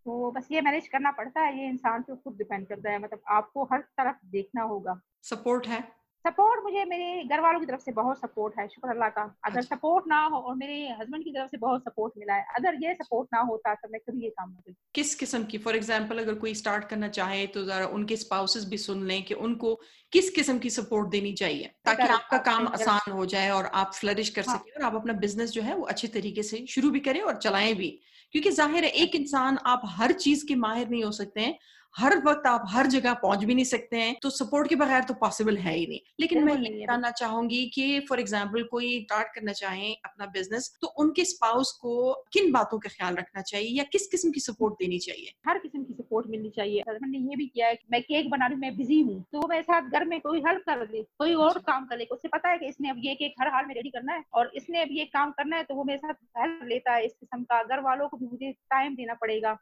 तो 0.06 0.32
बस 0.32 0.48
ये 0.52 0.62
मैनेज 0.62 0.88
करना 0.88 1.12
पड़ता 1.12 1.42
है 1.42 1.58
ये 1.60 1.68
इंसान 1.70 2.02
पे 2.02 2.16
खुद 2.16 2.38
डिपेंड 2.38 2.68
करता 2.68 2.92
है 2.92 3.00
मतलब 3.00 3.22
आपको 3.30 3.64
हर 3.64 3.80
तरफ़ 3.80 4.26
देखना 4.26 4.62
होगा। 4.64 5.00
सपोर्ट 5.24 5.68
है? 5.68 5.82
सपोर्ट 6.26 6.64
मुझे 6.64 6.84
मेरे 6.86 7.24
घर 7.24 7.40
वालों 7.40 7.60
की 7.60 7.66
तरफ़ 7.66 7.82
से 7.82 7.92
बहुत 7.92 8.20
सपोर्ट 8.20 8.58
है 8.60 8.68
शुक्र 8.68 8.90
अल्लाह 8.90 9.10
का। 9.10 9.22
अगर 9.46 9.58
अच्छा। 9.58 9.76
सपोर्ट 9.76 10.08
ना 10.08 10.20
हो 10.26 10.38
और 10.40 10.56
मेरे 10.56 10.76
हस्बैंड 11.00 11.24
की 11.24 11.32
तरफ़ 11.32 11.50
से 11.52 11.58
बहुत 11.58 11.84
सपोर्ट 11.84 12.14
मिला 12.18 12.34
है 12.34 12.46
अगर 12.58 12.76
ये 12.84 12.94
सपोर्ट 12.94 13.30
ना 13.34 13.40
होता 13.42 13.74
तो 13.76 13.90
मैं 13.92 14.00
कभी 14.10 14.24
ये 14.24 14.30
काम 14.30 14.50
नहीं 14.50 14.74
किस 14.96 15.14
किस्म 15.16 15.44
की? 15.44 15.58
फॉर 15.58 15.76
एग्जांपल 15.76 16.20
अगर 16.20 16.36
कोई 16.36 16.54
स्टार्ट 16.54 16.84
करना 16.84 17.08
चाहे 17.08 17.46
तो 17.48 17.64
जरा 17.66 17.86
उनके 17.88 18.16
स्पाउसेस 18.18 18.66
भी 18.66 18.78
सुन 18.78 19.06
लें 19.08 19.24
कि 19.24 19.34
उनको 19.34 19.74
किस 20.14 20.30
किस्म 20.30 20.58
की 20.60 20.70
सपोर्ट 20.70 21.10
देनी 21.10 21.34
चाहिए 21.34 21.72
ताकि 21.86 22.08
आपका 22.14 22.38
काम 22.38 22.68
आसान 22.68 23.12
हो 23.12 23.26
जाए 23.26 23.50
और 23.50 23.66
आप 23.66 23.94
फ्लरिश 23.94 24.30
कर 24.30 24.46
हाँ। 24.48 24.58
सकें 24.58 24.72
और 24.72 24.86
आप 24.86 24.96
अपना 24.96 25.14
बिज़नेस 25.14 25.52
जो 25.52 25.62
है 25.62 25.76
वो 25.76 25.84
अच्छे 25.86 26.08
तरीके 26.08 26.44
से 26.44 26.66
शुरू 26.70 26.92
भी 26.92 27.00
करें 27.00 27.22
और 27.22 27.38
चलाएँ 27.38 27.74
भी। 27.76 27.92
क्योंकि 28.34 28.52
ज़ाहिर 28.52 28.84
है 28.84 28.90
एक 29.04 29.16
इंसान 29.16 29.58
आप 29.66 29.82
हर 29.98 30.12
चीज़ 30.14 30.46
के 30.48 30.56
माहिर 30.56 30.90
नहीं 30.90 31.04
हो 31.04 31.12
सकते 31.12 31.42
हैं। 31.42 31.58
हर 31.96 32.16
वक्त 32.26 32.46
आप 32.48 32.66
हर 32.70 32.88
जगह 32.88 33.14
पहुँच 33.22 33.44
भी 33.44 33.56
नहीं 33.56 33.66
सकते 33.66 33.98
हैं 33.98 34.16
तो 34.22 34.30
सपोर्ट 34.32 34.68
के 34.70 34.76
बगैर 34.76 35.04
तो 35.04 35.14
पॉसिबल 35.16 35.58
है 35.58 35.74
ही 35.76 35.86
नहीं। 35.88 36.00
लेकिन 36.20 36.44
मैं 36.44 36.56
ये 36.56 36.70
बताना 36.76 37.10
चाहूँगी 37.12 37.66
कि 37.74 38.00
फॉर 38.10 38.20
एग्ज़ाम्पल 38.20 38.64
कोई 38.72 39.00
स्टार्ट 39.02 39.34
करना 39.36 39.54
चाहे 39.54 39.92
अपना 40.06 40.26
बिज़नेस 40.34 40.72
तो 40.82 40.88
उनके 41.00 41.26
स्पाउस 41.26 41.72
को 41.82 42.14
किन 42.34 42.52
बातों 42.52 42.80
का 42.80 42.90
ख्याल 42.90 43.16
रखना 43.16 43.42
चाहिए 43.42 43.70
या 43.72 43.84
किस 43.92 44.08
किस्म 44.08 44.32
की 44.32 44.40
सपोर्ट 44.40 44.74
देनी 44.76 45.00
चाहिए? 45.00 45.32
हर 45.48 45.58
किस्म 45.60 45.84
की 45.84 45.94
सपोर्ट 45.94 46.28
मिलनी 46.30 46.50
चाहिए। 46.50 46.84
मैंने 46.90 47.18
ये 47.20 47.36
भी 47.36 47.46
किया 47.48 47.68
है 47.68 47.78
मैं 47.92 48.02
केक 48.04 48.30
बना 48.30 48.48
रही 48.48 48.58
मैं 48.58 48.76
बिज़ी 48.78 49.00
हूँ 49.02 49.20
तो 49.34 49.48
मेरे 49.48 49.64
साथ 49.64 49.90
घर 49.90 50.06
में 50.06 50.20
कोई 50.22 50.40
हेल्प 50.48 50.64
कर 50.66 50.88
ले 50.92 51.04
कोई 51.20 51.34
और 51.36 51.50
अच्छा। 51.50 51.72
काम 51.72 51.86
कर 51.86 51.98
ले। 51.98 52.06
उसे 52.12 52.28
पता 52.30 52.50
है 52.50 52.58
कि 52.58 52.68
इसने 52.68 52.90
अब 52.90 53.02
ये 53.06 53.16
केक 53.16 53.36
हर 53.42 53.48
हाल 53.54 53.66
में 53.66 53.74
रेडी 53.76 53.90
करना 53.90 54.14
है 54.14 54.24
और 54.34 54.52
इसने 54.56 54.82
अब 54.82 54.88
ये 54.92 55.06
काम 55.14 55.32
करना 55.32 55.58
है 55.58 55.64
तो 55.64 55.76
वो 55.76 55.84
मेरे 55.84 55.98
साथ 55.98 56.14
हेल्प 56.38 56.64
लेता 56.68 56.94
है। 56.94 57.06
इस 57.06 57.14
किस्म 57.14 57.44
का 57.44 57.62
घर 57.64 57.82
वालों 57.84 58.08
को 58.10 58.18
भी 58.18 58.26
मुझे 58.28 58.52
टाइम 58.52 58.96
देना 58.96 59.14
पड़ेगा। 59.22 59.58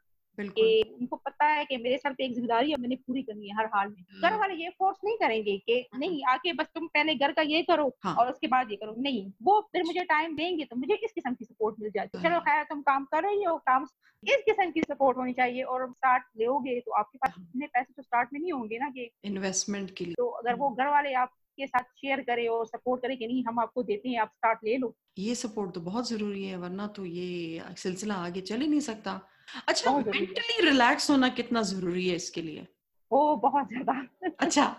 कि 0.48 0.82
उनको 0.92 1.16
पता 1.16 1.46
है 1.46 1.64
कि 1.64 1.76
मेरे 1.76 1.96
सर 1.98 2.12
पे 2.12 2.24
एक 2.24 2.34
ज़िम्मेदारी 2.34 2.70
है 2.70 2.76
मैंने 2.80 2.96
पूरी 2.96 3.22
करनी 3.22 3.48
है 3.48 3.56
हर 3.56 3.66
हाल 3.74 3.88
में। 3.88 4.20
घर। 4.22 4.36
वाले 4.36 4.54
ये 4.54 4.68
फोर्स 4.78 4.98
नहीं 5.04 5.16
करेंगे 5.16 5.56
कि। 5.58 5.84
नहीं 5.96 6.22
आके 6.28 6.52
बस 6.52 6.66
तुम 6.74 6.86
पहले 6.88 7.14
घर 7.14 7.32
का 7.32 7.42
ये 7.42 7.62
करो 7.62 7.92
हाँ. 8.04 8.14
और 8.14 8.30
उसके 8.32 8.46
बाद 8.46 8.70
ये 8.70 8.76
करो। 8.76 8.94
नहीं 8.98 9.24
वो 9.42 9.60
फिर 9.72 9.82
मुझे 9.84 10.04
टाइम 10.04 10.36
देंगे 10.36 10.64
तो 10.64 10.76
मुझे 10.76 10.94
इस 10.94 11.12
किस्म 11.12 11.34
की 11.34 11.44
सपोर्ट 11.44 11.80
मिल 11.80 11.90
जाती 11.90 12.18
है। 12.18 12.24
चलो 12.24 12.40
खैर 12.40 12.62
तुम 12.64 12.80
काम 12.82 13.04
कर 13.04 13.22
रही 13.22 13.42
हो 13.42 13.56
काम 13.66 13.86
इस 14.22 14.42
किस्म 14.46 14.70
की 14.70 14.80
सपोर्ट 14.82 15.16
होनी 15.16 15.32
चाहिए 15.32 15.62
और 15.64 15.90
स्टार्ट 15.90 16.24
लोगे 16.40 16.78
तो 16.80 16.92
आपके 16.92 17.18
पास 17.18 17.34
हाँ। 17.36 17.44
इतने 17.44 17.66
पैसे 17.66 17.92
तो 17.92 18.02
स्टार्ट 18.02 18.32
में 18.32 18.40
नहीं 18.40 18.52
होंगे 18.52 18.78
ना 18.78 18.88
कि 18.90 19.10
इन्वेस्टमेंट 19.24 19.90
के 19.90 20.04
लिए। 20.04 20.14
तो 20.14 20.26
अगर 20.30 20.54
वो 20.54 20.70
घर 20.70 20.88
वाले 20.88 21.12
आप 21.14 21.32
के 21.58 21.66
साथ 21.66 21.82
शेयर 21.98 22.20
करे 22.20 22.46
और 22.46 22.66
सपोर्ट 22.66 23.02
करे 23.02 23.16
कि 23.16 23.26
नहीं 23.26 23.44
हम 23.44 23.58
आपको 23.60 23.82
देते 23.82 24.08
हैं 24.08 24.18
आप 24.18 24.28
स्टार्ट 24.28 24.58
ले 24.64 24.76
लो। 24.76 24.94
ये 25.18 25.34
सपोर्ट 25.34 25.74
तो 25.74 25.80
बहुत 25.80 26.08
ज़रूरी 26.08 26.44
है 26.44 26.56
वरना 26.56 26.86
तो 26.86 27.04
ये 27.04 27.62
सिलसिला 27.76 28.14
आगे 28.16 28.40
चल 28.40 28.60
ही 28.60 28.68
नहीं 28.68 28.80
सकता। 28.80 29.20
अच्छा 29.68 29.90
मेंटली 29.98 30.64
रिलैक्स 30.64 31.10
होना 31.10 31.28
कितना 31.28 31.62
ज़रूरी 31.62 32.08
है 32.08 32.16
इसके 32.16 32.42
लिए? 32.42 32.66
ओ 33.12 33.36
बहुत 33.36 33.68
ज़्यादा। 33.68 34.06
अच्छा 34.40 34.76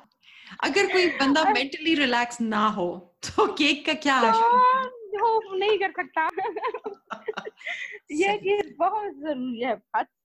अगर 0.64 0.92
कोई 0.92 1.08
बंदा 1.08 1.44
मेंटली 1.44 1.96
रिलैक्स 1.96 2.42
ना 2.42 2.68
हो 2.68 3.16
तो 3.24 3.48
केक 3.54 3.86
का 3.86 3.94
क्या 3.94 4.22
तो 4.32 5.56
नहीं 5.56 5.78
कर 5.78 5.92
सकता। 5.92 6.28
ये 8.12 8.38
चीज़ 8.38 8.76
बहुत 8.78 9.12
ज़रूरी 9.12 9.60
है। 9.60 9.76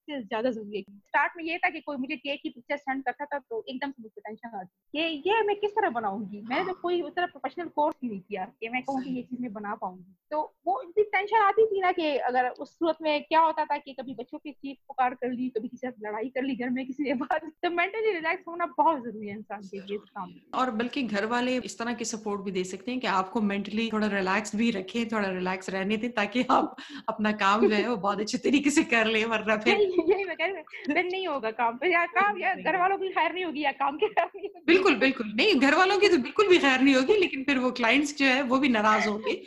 से 0.07 0.21
ज़्यादा 0.23 0.51
ज़रूरी 0.51 0.77
है। 0.79 0.83
स्टार्ट 0.83 1.33
में 1.37 1.45
ये 1.45 1.59
था 1.59 1.71
कि 1.71 1.81
कोई 1.81 1.97
मुझे 1.97 2.17
केक 2.17 2.41
की 2.43 2.49
पिक्चर 2.51 2.77
सेंड 2.79 3.03
करता 3.05 3.25
था 3.25 3.39
तो 3.41 3.65
एकदम 3.69 3.91
से 3.91 4.03
मुझे 4.03 4.21
टेंशन 4.21 4.57
आती 4.59 4.69
कि 4.95 5.31
ये 5.31 5.43
मैं 5.47 5.57
किस 5.57 5.71
तरह 5.73 5.91
बनाऊँगी? 5.91 6.41
मैंने 6.49 6.65
तो। 6.67 6.79
कोई 6.83 7.01
उस 7.03 7.13
तरह 7.13 7.27
प्रोफेशनल 7.29 7.69
कोर्स 7.77 7.97
ही 8.03 8.09
नहीं 8.09 8.21
किया 8.21 8.45
कि 8.61 8.69
मैं 8.69 8.83
कहूँ 8.83 9.03
कि 9.03 9.11
ये 9.11 9.23
चीज़ 9.23 9.41
मैं 9.43 9.53
बना 9.53 9.75
पाऊँगी। 9.77 10.15
तो 10.31 10.41
वो 10.67 10.81
इतनी 10.83 11.05
टेंशन 11.07 11.43
आती 11.43 11.67
थी 11.67 11.81
ना 11.81 11.93
कि 11.93 12.17
अगर 12.27 12.49
उस 12.51 12.73
सूरत 12.73 12.97
में 13.03 13.23
क्या 13.25 13.41
होता 13.41 13.65
था 13.65 13.77
कि 13.79 13.93
कभी 13.95 14.15
बच्चों 14.15 14.39
की 14.39 14.53
चीख 14.53 14.79
पुकार 14.89 15.15
कर 15.15 15.31
ली 15.31 15.49
कभी 15.51 15.69
किसी 15.69 15.87
से 15.87 16.07
लड़ाई 16.07 16.29
कर 16.31 16.43
ली 16.43 16.57
घर 16.57 16.71
में 16.71 16.85
किसी 16.87 17.05
के। 17.05 17.15
बाद 17.17 17.51
तो 17.63 17.71
मेंटली 17.73 18.13
रिलैक्स 18.13 18.45
होना 18.49 18.67
बहुत 18.79 19.03
ज़रूरी 19.05 19.29
है 19.29 19.37
इंसान 19.37 19.63
के 19.65 19.81
लिए 19.81 19.99
काम 19.99 20.33
और 20.55 20.71
बल्कि 20.77 21.03
घर 21.05 21.27
वाले 21.27 21.57
इस 21.61 21.79
तरह 21.79 21.95
की 21.95 22.05
सपोर्ट 22.07 22.41
भी 22.43 22.51
दे 22.53 22.65
सकते 22.67 22.91
हैं 22.91 23.01
कि 23.01 23.07
आपको 23.09 23.41
मेंटली 23.43 23.89
थोड़ा 23.93 24.07
रिलैक्स 24.09 24.57
भी 24.57 24.71
रखें 24.71 25.09
थोड़ा 25.09 25.29
रिलैक्स 25.29 25.71
रहने 25.71 25.97
दें 25.97 26.11
ताकि 26.13 26.45
आप 26.51 26.77
अपना 27.09 27.33
काम 27.39 27.69
जो 27.69 27.75
है 27.75 27.89
वो 27.89 27.97
बहुत 27.99 28.21
अच्छे 28.21 28.39
तरीके 28.41 28.71
से 28.71 28.85
कर 28.87 29.07
ले 29.09 29.25
वरना 29.27 29.57
फिर 29.59 29.96
यही 29.99 30.25
मैं 30.25 30.37
कह 30.37 30.47
रही 30.47 30.63
फिर 30.95 31.05
नहीं 31.05 31.27
होगा 31.29 31.51
काम 31.51 31.77
फिर 31.77 31.93
या 31.93 32.05
काम 32.07 32.39
या 32.39 32.55
घर 32.55 32.77
वालों 32.77 32.99
की 32.99 33.09
खैर 33.11 33.33
नहीं 33.33 33.45
होगी 33.45 33.65
या 33.65 33.73
काम 33.73 33.97
की 33.97 34.09
खैर 34.09 34.27
नहीं 34.37 34.49
होगी। 34.49 34.65
बिल्कुल 34.67 34.95
बिल्कुल 34.97 35.33
नहीं 35.37 35.55
घर 35.61 35.75
वालों 35.75 35.99
की 35.99 36.09
तो 36.09 36.17
बिल्कुल 36.19 36.49
भी 36.49 36.59
खैर 36.59 36.81
नहीं 36.81 36.95
होगी 36.95 37.17
लेकिन 37.17 37.45
फिर 37.45 37.59
वो 37.59 37.71
क्लाइंट्स 37.73 38.17
जो 38.17 38.27
है 38.27 38.43
वो 38.45 38.59
भी 38.59 38.69
नाराज़ 38.69 39.09
होंगे। 39.09 39.43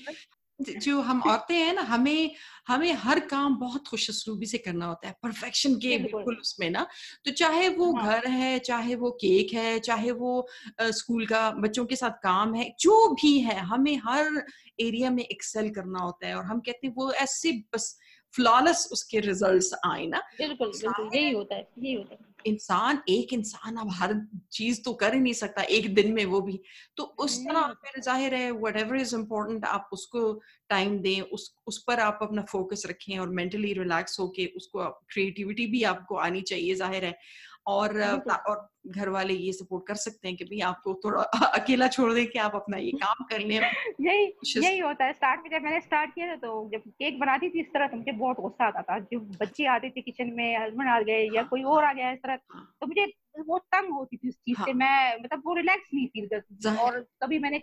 जो 0.60 1.02
हम 1.02 1.22
औरतें 1.24 1.56
हैं 1.56 1.74
ना 1.74 1.82
हमें 1.82 2.32
हमें 2.68 2.92
हर 2.94 3.20
काम 3.20 3.56
बहुत 3.58 3.88
खुश 3.88 4.10
असलूबी 4.10 4.46
से 4.46 4.58
करना 4.58 4.86
होता 4.86 5.08
है 5.08 5.14
परफेक्शन 5.24 5.76
के 5.76 5.98
बिल्कुल। 5.98 6.36
उसमें 6.36 6.70
ना। 6.70 6.86
तो 7.26 7.32
चाहे 7.32 7.70
वो 7.70 7.92
हाँ. 7.94 8.08
घर 8.10 8.28
है 8.28 8.60
चाहे 8.60 8.96
वो 8.96 9.12
केक 9.12 9.54
है 9.54 9.80
चाहे 9.80 10.12
वो 10.12 10.48
स्कूल 10.82 11.26
का 11.26 11.50
बच्चों 11.52 11.86
के 11.86 11.96
साथ 11.96 12.20
काम 12.24 12.56
है 12.56 12.70
जो 12.80 13.08
भी 13.14 13.40
है 13.40 13.56
हमें 13.66 13.96
हर 14.06 14.44
एरिया 14.80 15.10
में 15.10 15.24
एक्सेल 15.24 15.70
करना 15.70 16.00
होता 16.00 16.28
है 16.28 16.36
और 16.36 16.46
हम 16.46 16.60
कहते 16.60 16.88
हैं 16.88 16.94
वो 16.98 17.12
ऐसे 17.14 17.52
बस 17.76 17.98
फ्लॉलेस 18.34 18.88
उसके 18.92 19.20
रिजल्ट्स 19.22 19.74
आए 19.86 20.06
ना 20.08 20.20
बिल्कुल 20.38 20.72
बिल्कुल 20.72 21.10
यही 21.16 21.32
होता 21.32 21.56
है 21.56 21.68
यही 21.80 21.94
होता 21.94 22.14
है। 22.14 22.28
इंसान 22.46 23.02
एक 23.10 23.34
इंसान 23.34 23.76
अब 23.78 23.90
हर 23.94 24.14
चीज़ 24.52 24.82
तो 24.84 24.94
कर 24.94 25.14
ही 25.14 25.20
नहीं 25.20 25.34
सकता 25.34 25.62
एक 25.70 25.94
दिन 25.96 26.12
में 26.14 26.24
वो 26.26 26.40
भी। 26.42 26.60
तो 26.98 27.04
उस 27.20 27.38
तरह 27.40 27.74
फिर 27.86 28.02
ज़ाहिर 28.02 28.34
है 28.36 28.52
वट 28.54 28.78
एवर 28.78 28.96
इज़ 28.96 29.16
इम्पोर्टेंट 29.16 29.66
आप 29.66 29.90
उसको 29.94 30.22
टाइम 30.70 30.98
दें 31.00 31.22
उस 31.22 31.54
उस 31.68 31.84
पर 31.88 32.00
आप 32.00 32.20
अपना 32.22 32.42
फोकस 32.52 32.84
रखें 32.90 33.18
और 33.20 33.30
मेंटली 33.32 33.74
रिलैक्स 33.74 34.20
होके 34.20 34.46
उसको 34.58 34.90
क्रिएटिविटी 35.10 35.66
भी 35.68 35.84
आपको 35.86 36.16
आनी 36.20 36.42
चाहिए 36.44 36.76
ज़ाहिर 36.76 37.06
है। 37.06 37.18
और 37.68 38.02
और 38.02 38.70
घर 38.88 39.10
वाले 39.10 39.34
ये 39.34 39.52
सपोर्ट 39.54 39.88
कर 39.88 39.96
सकते 39.96 40.28
हैं 40.28 40.38
कि 40.38 40.44
भाई 40.44 40.60
आपको 40.60 40.94
थोड़ा 41.06 41.22
अकेला 41.60 41.88
छोड़ 41.88 42.14
दें 42.14 42.26
कि 42.28 42.40
आप 42.40 42.56
अपना 42.56 42.78
ये 42.78 42.92
काम 42.92 43.24
कर 43.24 43.40
लें 43.40 43.56
यही 44.02 44.26
यही 44.58 44.80
होता 44.80 45.06
है 45.06 45.14
स्टार्ट 45.14 45.42
में 45.44 45.50
जब 45.50 45.64
मैंने 45.64 45.82
स्टार्ट 45.82 46.14
किया 46.16 46.28
था 46.28 46.36
तो 46.36 46.70
जब 46.74 46.90
केक 46.90 47.20
बनाती 47.20 47.50
थी 47.50 47.60
इस 47.60 47.68
तरह 47.74 47.88
तो 47.88 47.98
मुझे 47.98 48.12
बहुत 48.12 48.40
गुस्सा 48.40 48.68
आता 48.68 48.82
था 48.82 49.00
जो 49.00 49.20
बच्चे 49.20 49.66
आते 49.66 49.90
थे 49.90 50.02
किचन 50.02 50.32
में 50.34 50.58
हस्बैंड 50.58 50.90
आ 50.90 51.00
गए 51.02 51.24
या 51.26 51.42
हाँ। 51.42 51.50
कोई 51.50 51.64
और 51.64 51.84
आ 51.84 51.94
गया 51.94 52.12
इस 52.12 52.20
तरह 52.20 52.40
हाँ। 52.52 52.76
तो 52.82 52.88
मुझे 52.88 53.06
वो 53.48 53.58
तंग 53.58 53.94
होती 53.94 54.18
थी 54.18 54.30
उस 54.30 54.36
चीज़ 54.36 54.58
से 54.58 54.72
हाँ। 54.72 54.74
मैं 54.74 55.24
मतलब 55.24 55.42
वो 55.46 55.54
रिलैक्स 55.54 55.90
नहीं 55.94 56.08
फील 56.08 56.28
करती 56.28 56.56
थी 56.56 56.76
और 56.78 57.00
कभी 57.24 57.40
मैंने 57.40 57.62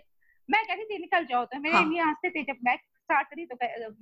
मैं 0.49 0.65
कहती 0.65 0.83
थी 0.83 0.97
निकल 0.97 1.25
जाओ 1.25 1.45
तो 1.45 1.59
मेरे 1.59 1.89
लिए 1.89 2.01
हँसते 2.01 2.29
थे 2.29 2.43
जब 2.43 2.57
मैं 2.63 2.77
स्टार्ट 3.07 3.27
करी 3.27 3.45
तो 3.45 3.55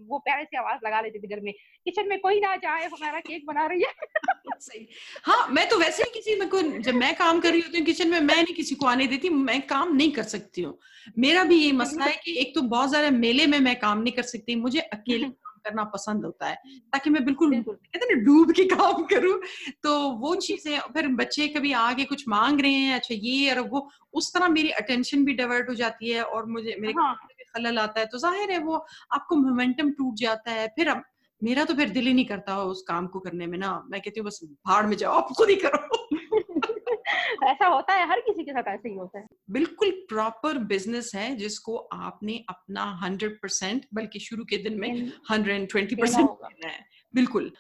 वो 0.08 0.18
प्यारे 0.20 0.44
से 0.44 0.58
आवाज़ 0.58 0.80
लगा 0.86 1.02
लेती 1.02 1.20
थी 1.20 1.28
घर 1.28 1.42
में 1.42 1.52
किचन 1.86 2.08
में 2.10 2.20
कोई 2.20 2.40
ना 2.40 2.56
जाए 2.56 2.86
हमारा 2.86 3.20
केक 3.20 3.46
बना 3.46 3.66
रही 3.66 3.84
है। 3.84 3.94
सही। 4.60 4.88
हाँ 5.24 5.48
मैं 5.50 5.68
तो 5.70 5.78
वैसे 5.80 6.04
ही 6.04 6.12
किसी 6.14 6.36
में 6.36 6.48
को 6.50 6.62
जब 6.82 6.94
मैं 6.96 7.14
काम 7.16 7.40
कर 7.40 7.52
रही 7.52 7.62
होती 7.62 7.78
हूँ 7.78 7.86
किचन 7.86 8.10
में 8.10 8.20
मैं 8.22 8.36
नहीं 8.36 8.56
किसी 8.56 8.76
को 8.76 8.86
आने 8.88 9.08
देती 9.08 9.30
मैं 9.30 9.62
काम 9.68 9.96
नहीं 9.96 10.12
कर 10.12 10.24
सकती 10.24 10.62
हूँ। 10.62 10.78
मेरा 11.20 11.44
भी 11.44 11.56
ये 11.56 11.72
मसला 11.72 12.06
है 12.06 12.16
कि 12.26 12.38
एक 12.40 12.54
तो 12.56 12.62
बहुत 12.68 12.90
ज़्यादा 12.90 13.10
मेले 13.18 13.46
में 13.48 13.60
मैं 13.60 13.76
काम 13.80 14.02
नहीं 14.02 14.14
कर 14.14 14.24
सकती 14.26 14.56
मुझे 14.56 14.80
अकेले 14.80 15.28
करना 15.66 15.84
पसंद 15.84 16.26
होता 16.26 16.48
है 16.48 16.56
ताकि 16.94 17.10
मैं 17.10 17.24
बिल्कुल 17.26 17.54
कहते 17.62 18.14
ना 18.16 18.20
डूब 18.24 18.52
के 18.52 18.64
काम 18.66 19.04
करूँ 19.04 19.40
तो 19.84 19.94
वो 20.18 20.34
चीज़ें 20.36 20.80
फिर 20.94 21.08
बच्चे 21.16 21.48
कभी 21.48 21.72
आगे 21.74 22.04
कुछ 22.06 22.28
मांग 22.28 22.62
रहे 22.62 22.72
हैं 22.72 22.96
अच्छा 22.96 23.16
ये 23.18 23.52
और 23.52 23.60
वो 23.70 23.88
उस 24.14 24.34
तरह 24.34 24.48
मेरी 24.50 24.70
अटेंशन 24.82 25.26
भी 25.26 25.34
डाइवर्ट 25.34 25.70
हो 25.70 25.76
जाती 25.76 26.12
है 26.12 26.24
और 26.24 26.46
मुझे 26.46 26.76
मेरे 26.80 26.94
हाँ. 26.94 27.14
खलल 27.56 27.80
आता 27.80 28.00
है। 28.00 28.06
तो 28.06 28.18
ज़ाहिर 28.18 28.52
है 28.52 28.60
वो 28.60 28.86
आपको 29.12 29.36
मोमेंटम 29.36 29.92
टूट 29.92 30.16
जाता 30.16 30.52
है। 30.52 30.68
फिर 30.68 30.90
अब 30.90 31.04
मेरा 31.42 31.64
तो 31.66 31.74
फिर 31.74 31.90
दिल 31.90 32.08
ही 32.08 32.14
नहीं 32.14 32.26
करता 32.26 32.62
उस 32.64 32.82
काम 32.88 33.08
को 33.08 33.20
करने 33.20 33.48
में 33.48 33.58
ना। 33.58 33.72
मैं 33.90 34.02
कहती 34.02 34.20
हूँ 34.20 34.28
बस 34.28 34.40
भाड़ 34.68 34.86
में 34.86 34.96
जाओ 34.98 35.14
आप 35.14 35.34
खुद 35.38 35.50
ही 35.50 35.56
करो। 35.56 36.08
ऐसा 37.44 37.68
होता 37.68 37.94
है 37.94 38.08
हर 38.10 38.20
किसी 38.20 38.44
के 38.44 38.52
साथ 38.52 38.68
ऐसे 38.68 38.90
ही 38.90 38.96
होता 38.96 39.20
है। 39.20 39.26
बिल्कुल 39.52 39.92
प्रॉपर 40.10 40.58
बिज़नेस 40.58 41.12
है 41.16 41.36
जिसको 41.36 41.76
आपने 41.94 42.44
अपना 42.50 42.84
हंड्रेड 43.04 43.38
परसेंट 43.42 43.86
बल्कि 43.94 44.20
शुरू 44.20 44.46
के 44.46 44.58
दिन 44.58 44.80
में 44.80 45.12
हंड्रेड 45.32 45.56
एंड 45.56 45.70
ट्वेंटी 45.70 45.96
परसेंट 45.96 46.30
करना 46.30 46.68
है। 46.68 46.95
बिल्कुल। 47.16 47.52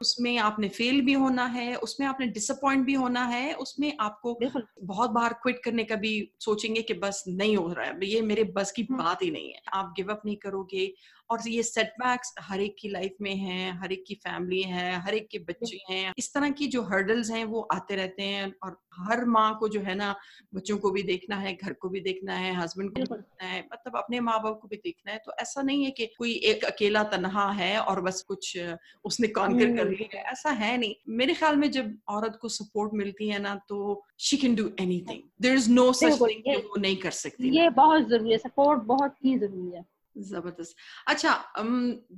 उसमें 0.00 0.38
आपने 0.38 0.68
फेल 0.68 1.00
भी 1.00 1.12
होना 1.12 1.46
है 1.46 1.74
उसमें 1.74 2.06
आपने 2.06 2.26
डिसअपॉइंट 2.26 2.86
भी 2.86 2.94
होना 2.94 3.24
है 3.24 3.54
उसमें 3.54 3.96
आपको 4.00 4.40
बहुत 4.82 5.10
बार 5.10 5.32
क्विट 5.32 5.62
करने 5.64 5.84
का 5.84 5.96
भी 5.96 6.30
सोचेंगे 6.40 6.82
कि 6.82 6.94
बस 6.94 7.24
नहीं 7.28 7.56
हो 7.56 7.72
रहा 7.72 7.86
है। 7.86 8.06
ये 8.06 8.20
मेरे 8.20 8.44
बस 8.44 8.72
की 8.72 8.82
हम्म। 8.82 9.02
बात 9.02 9.22
ही 9.22 9.30
नहीं 9.30 9.52
है। 9.52 9.62
आप 9.72 9.94
गिव 9.96 10.10
अप 10.10 10.22
नहीं 10.26 10.36
करोगे 10.36 10.94
और 11.32 11.48
ये 11.48 11.62
सेटबैक्स 11.62 12.34
हर 12.40 12.60
एक 12.60 12.76
की 12.78 12.88
लाइफ 12.88 13.16
में 13.20 13.34
है 13.36 13.70
हर 13.80 13.92
एक 13.92 14.04
की 14.06 14.14
फैमिली 14.24 14.62
है 14.70 15.00
हर 15.02 15.14
एक 15.14 15.28
के 15.28 15.38
बच्चे 15.40 15.78
हैं। 15.90 16.12
इस 16.18 16.32
तरह 16.34 16.50
की 16.50 16.66
जो 16.68 16.82
हर्डल्स 16.82 17.30
हैं 17.30 17.44
वो 17.44 17.60
आते 17.72 17.96
रहते 17.96 18.22
हैं 18.22 18.52
और 18.62 18.76
हर 18.98 19.24
माँ 19.26 19.56
को 19.60 19.68
जो 19.68 19.80
है 19.80 19.94
ना 19.94 20.14
बच्चों 20.54 20.76
को 20.78 20.90
भी 20.90 21.02
देखना 21.02 21.36
है 21.36 21.52
घर 21.54 21.72
को 21.72 21.88
भी 21.88 22.00
देखना 22.00 22.34
है 22.34 22.54
हस्बैंड 22.56 22.90
को 22.90 23.00
भी 23.00 23.06
देखना 23.06 23.46
है 23.46 23.60
मतलब 23.72 23.96
अपने 23.96 24.20
माँ 24.20 24.38
बाप 24.42 24.58
को 24.62 24.68
भी 24.68 24.76
देखना 24.76 25.12
है। 25.12 25.18
तो 25.18 25.32
ऐसा 25.40 25.62
नहीं 25.62 25.84
है 25.84 25.90
कि 25.90 26.06
कोई 26.18 26.32
एक 26.50 26.64
अकेला 26.64 27.02
तनहा 27.12 27.50
है 27.52 27.78
और 27.80 28.00
बस 28.00 28.22
कुछ 28.28 28.56
उसने 29.04 29.28
कॉन्कर 29.28 29.76
कर 29.76 29.88
लिया 29.88 30.16
है 30.18 30.24
ऐसा 30.32 30.50
है 30.50 30.76
नहीं। 30.76 30.94
मेरे 31.08 31.34
ख्याल 31.34 31.56
में 31.56 31.70
जब 31.70 31.96
औरत 32.08 32.38
को 32.42 32.48
सपोर्ट 32.48 32.94
मिलती 32.94 33.28
है 33.28 33.38
ना 33.38 33.54
तो 33.68 34.02
she 34.20 34.36
can 34.36 34.54
do 34.54 34.70
anything 34.80 35.22
there 35.42 35.54
is 35.54 35.70
no 35.70 35.92
such 35.92 36.20
thing 36.20 36.54
वो 36.56 36.80
नहीं 36.80 36.96
कर 36.96 37.10
सकती 37.10 37.56
ये 37.58 37.68
बहुत 37.70 38.08
ज़रूरी 38.08 38.32
है 38.32 38.38
सपोर्ट 38.38 38.82
बहुत 38.84 39.16
ही 39.24 39.38
ज़रूरी 39.38 39.76
है। 39.76 39.84
ज़बरदस्त। 40.16 40.76
अच्छा 41.08 41.32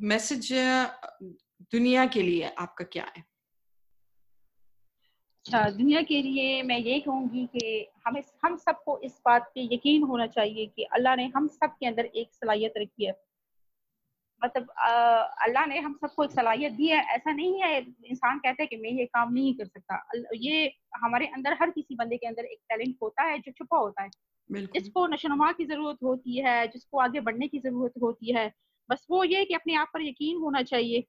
मैसेज 0.05 0.53
दुनिया 1.73 2.07
के 2.07 2.23
लिए 2.23 2.55
आपका 2.59 2.85
क्या 2.85 3.05
है? 3.07 3.25
अच्छा 5.47 5.69
दुनिया 5.71 6.01
के 6.03 6.21
लिए 6.23 6.63
मैं 6.63 6.79
ये 6.79 6.99
कहूँगी 7.01 7.45
कि 7.47 7.93
हमें, 8.07 8.23
हम 8.45 8.57
सबको 8.57 8.99
इस 9.01 9.21
बात 9.27 9.51
पे 9.55 9.69
यकीन 9.75 10.03
होना 10.03 10.27
चाहिए 10.29 10.67
कि 10.67 10.83
अल्लाह 10.95 11.17
ने 11.17 11.27
हम 11.37 11.49
सब 11.51 11.77
के 11.81 11.87
अंदर 11.87 12.05
एक 12.05 12.33
सलाहियत 12.33 12.75
रखी 12.79 13.07
है। 13.07 13.13
मतलब 14.43 14.71
अल्लाह 15.43 15.67
ने 15.67 15.79
हम 15.81 15.95
सबको 16.01 16.25
एक 16.25 16.31
सलाहियत 16.31 16.73
दी 16.73 16.87
है। 16.89 16.99
ऐसा 17.15 17.33
नहीं 17.33 17.61
है, 17.63 17.79
इंसान 18.05 18.39
कहता 18.39 18.63
है 18.63 18.67
कि 18.67 18.77
मैं 18.77 18.91
ये 18.91 19.05
काम 19.07 19.33
नहीं 19.33 19.55
कर 19.55 19.67
सकता। 19.67 20.03
ये 20.37 20.73
हमारे 20.97 21.27
अंदर, 21.29 21.57
हर 21.61 21.71
किसी 21.71 21.95
बंदे 21.95 22.17
के 22.17 22.27
अंदर 22.27 22.45
एक 22.45 22.59
टैलेंट 22.69 22.97
होता 23.03 23.23
है 23.23 23.39
जो 23.39 23.53
छुपा 23.53 23.79
होता 23.79 24.03
है। 24.03 24.11
जिसको 24.51 25.07
नशोनुमा 25.07 25.51
की 25.53 25.65
ज़रूरत 25.67 25.99
होती 26.03 26.39
है, 26.39 26.67
जिसको 26.69 26.99
आगे 27.01 27.21
बढ़ने 27.21 27.49
की 27.49 27.59
ज़रूरत 27.61 27.93
होती 28.03 28.35
है, 28.37 28.53
बस 28.89 29.07
वो 29.11 29.25
ये 29.25 29.45
कि 29.45 29.55
अपने 29.55 29.75
आप 29.77 29.91
पर 29.95 30.03
यकीन 30.03 30.37
होना 30.39 30.63
चाहिए। 30.65 31.05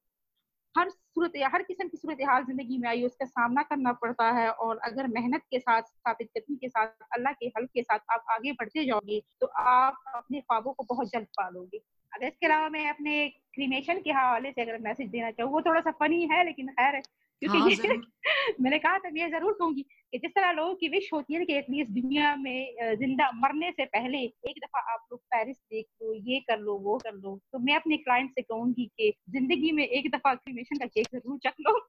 हर 0.76 0.90
सूरत, 0.90 1.32
हर 1.46 1.62
किस्म 1.64 1.88
की 1.88 1.98
सूरत 1.98 2.18
हाल 2.28 2.44
ज़िंदगी 2.44 2.78
में 2.78 2.88
आई 2.90 3.04
उसका 3.06 3.26
सामना 3.26 3.62
करना 3.64 3.92
पड़ता 4.02 4.30
है 4.32 4.50
और 4.52 4.78
अगर 4.86 5.08
मेहनत 5.08 5.42
के 5.52 5.60
साथ, 5.60 5.82
साबित 5.82 6.30
कदमी 6.38 6.56
के 6.58 6.70
साथ, 6.70 6.88
अल्लाह 7.16 7.34
के 7.34 7.48
हल 7.58 7.66
के 7.66 7.82
साथ 7.82 8.00
आप 8.12 8.26
आगे 8.32 8.52
बढ़ते 8.54 8.86
जाओगे 8.86 9.22
तो 9.42 9.48
आप 9.48 10.04
अपने 10.16 10.42
ख्वाबों 10.42 10.74
को 10.74 10.84
बहुत 10.90 11.12
जल्द 11.12 11.28
पालोगे। 11.38 11.78
अगर 12.12 12.28
इसके 12.28 12.46
अलावा 12.46 12.70
मैं 12.70 12.90
अपने 12.90 13.28
क्रीमेशन 13.54 14.00
के 14.02 14.12
हवाले 14.12 14.52
से 14.52 14.62
अगर 14.62 14.78
मैसेज 14.82 15.10
देना 15.10 15.32
चाहूँ, 15.32 15.52
वो 15.52 15.62
थोड़ा 15.62 15.82
सा 15.82 15.92
फनी 16.00 16.22
है, 16.32 16.44
लेकिन 16.46 16.68
खैर 16.70 17.02
क्योंकि 17.42 17.58
हाँ, 17.58 17.96
मैंने 18.62 18.78
कहा 18.80 18.98
था 18.98 19.10
मैं 19.14 19.30
ज़रूर 19.32 19.54
कहूँगी 19.54 19.82
कि 19.82 20.18
जिस 20.18 20.32
तरह 20.32 20.52
लोगों 20.52 20.74
की 20.76 20.88
विश 20.88 21.10
होती 21.14 21.34
है 21.34 21.46
कि 21.46 21.54
एटलीस्ट 21.54 21.92
दुनिया 21.92 22.36
में 22.36 22.96
ज़िंदा 23.00 23.30
मरने 23.36 23.72
से 23.72 23.86
पहले 23.86 24.18
एक 24.18 24.60
दफ़ा 24.60 24.80
आप 24.94 25.08
लोग 25.12 25.20
पेरिस 25.34 25.58
देख 25.58 25.86
लो 26.02 26.14
ये 26.32 26.40
कर 26.40 26.60
लो 26.60 26.78
वो 26.78 26.98
कर 26.98 27.14
लो 27.14 27.36
तो 27.54 27.60
मैं 27.60 27.76
अपने 27.76 27.98
क्लाइंट 27.98 28.32
से 28.32 28.42
कहूँगी 28.42 28.86
कि 28.98 29.12
ज़िंदगी 29.30 29.72
में 29.72 29.84
एक 29.86 30.10
दफ़ा 30.16 30.34
क्रीमेशन 30.36 30.78
का 30.78 30.86
केक 30.86 31.08
ज़रूर 31.14 31.40
चख 31.46 31.54
लो। 31.62 31.80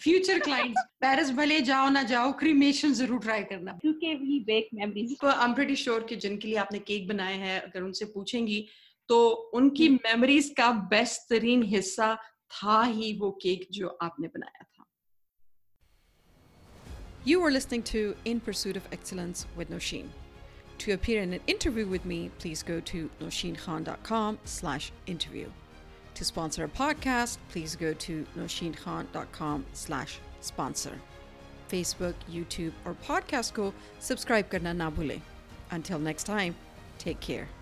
फ्यूचर 0.00 0.38
क्लाइंट 0.38 0.78
पेरिस 1.00 1.30
भले 1.32 1.60
जाओ 1.62 1.88
ना 1.90 2.02
जाओ 2.04 2.32
क्रीमेशन 2.38 2.92
ज़रूर 2.94 3.20
ट्राई 3.20 3.42
करना। 3.44 3.78
क्योंकि 3.82 4.14
we 4.14 4.38
bake 4.46 4.68
memories 4.74 5.16
I 5.24 5.44
am 5.44 5.54
pretty 5.54 5.76
sure 5.76 6.04
कि 6.04 6.16
जिनके 6.16 6.48
लिए 6.48 6.56
आपने 6.58 6.78
केक 6.78 7.08
बनाए 7.08 7.36
हैं 7.38 7.60
अगर 7.60 7.82
उनसे 7.82 8.04
पूछेंगी 8.14 8.66
तो 9.08 9.28
उनकी 9.54 9.88
मेमोरीज 9.88 10.44
हम्म। 10.44 10.54
का 10.54 10.70
बेस्ट 10.88 11.28
तरीन 11.30 11.62
हिस्सा 11.68 12.16
था 12.51 12.83
ही 12.83 13.13
वो 13.19 13.31
केक 13.31 13.67
जो 13.71 13.97
आपने 14.01 14.27
बनाया 14.27 14.63
था 14.63 14.85
You 17.27 17.41
are 17.41 17.49
listening 17.49 17.81
to 17.83 18.15
In 18.23 18.39
Pursuit 18.39 18.77
of 18.77 18.87
Excellence 18.91 19.47
with 19.57 19.71
Noshin. 19.71 20.09
To 20.79 20.93
appear 20.93 21.23
in 21.23 21.33
an 21.33 21.39
interview 21.47 21.87
with 21.87 22.05
me, 22.05 22.29
please 22.37 22.61
go 22.61 22.79
to 22.81 23.09
noshinkhan.com 23.19 24.37
slash 24.45 24.91
interview. 25.07 25.49
To 26.15 26.23
sponsor 26.23 26.63
a 26.63 26.67
podcast, 26.67 27.37
please 27.49 27.75
go 27.75 27.93
to 27.93 28.25
noshinkhan.com 28.37 29.65
slash 29.73 30.19
sponsor. 30.41 31.01
Facebook, 31.67 32.13
YouTube 32.31 32.73
or 32.85 32.95
podcast 33.07 33.53
को 33.53 33.73
subscribe 33.99 34.49
करना 34.49 34.73
ना 34.73 34.89
भूलें. 34.89 35.21
Until 35.71 35.99
next 35.99 36.25
time, 36.25 36.53
take 36.99 37.19
care. 37.19 37.58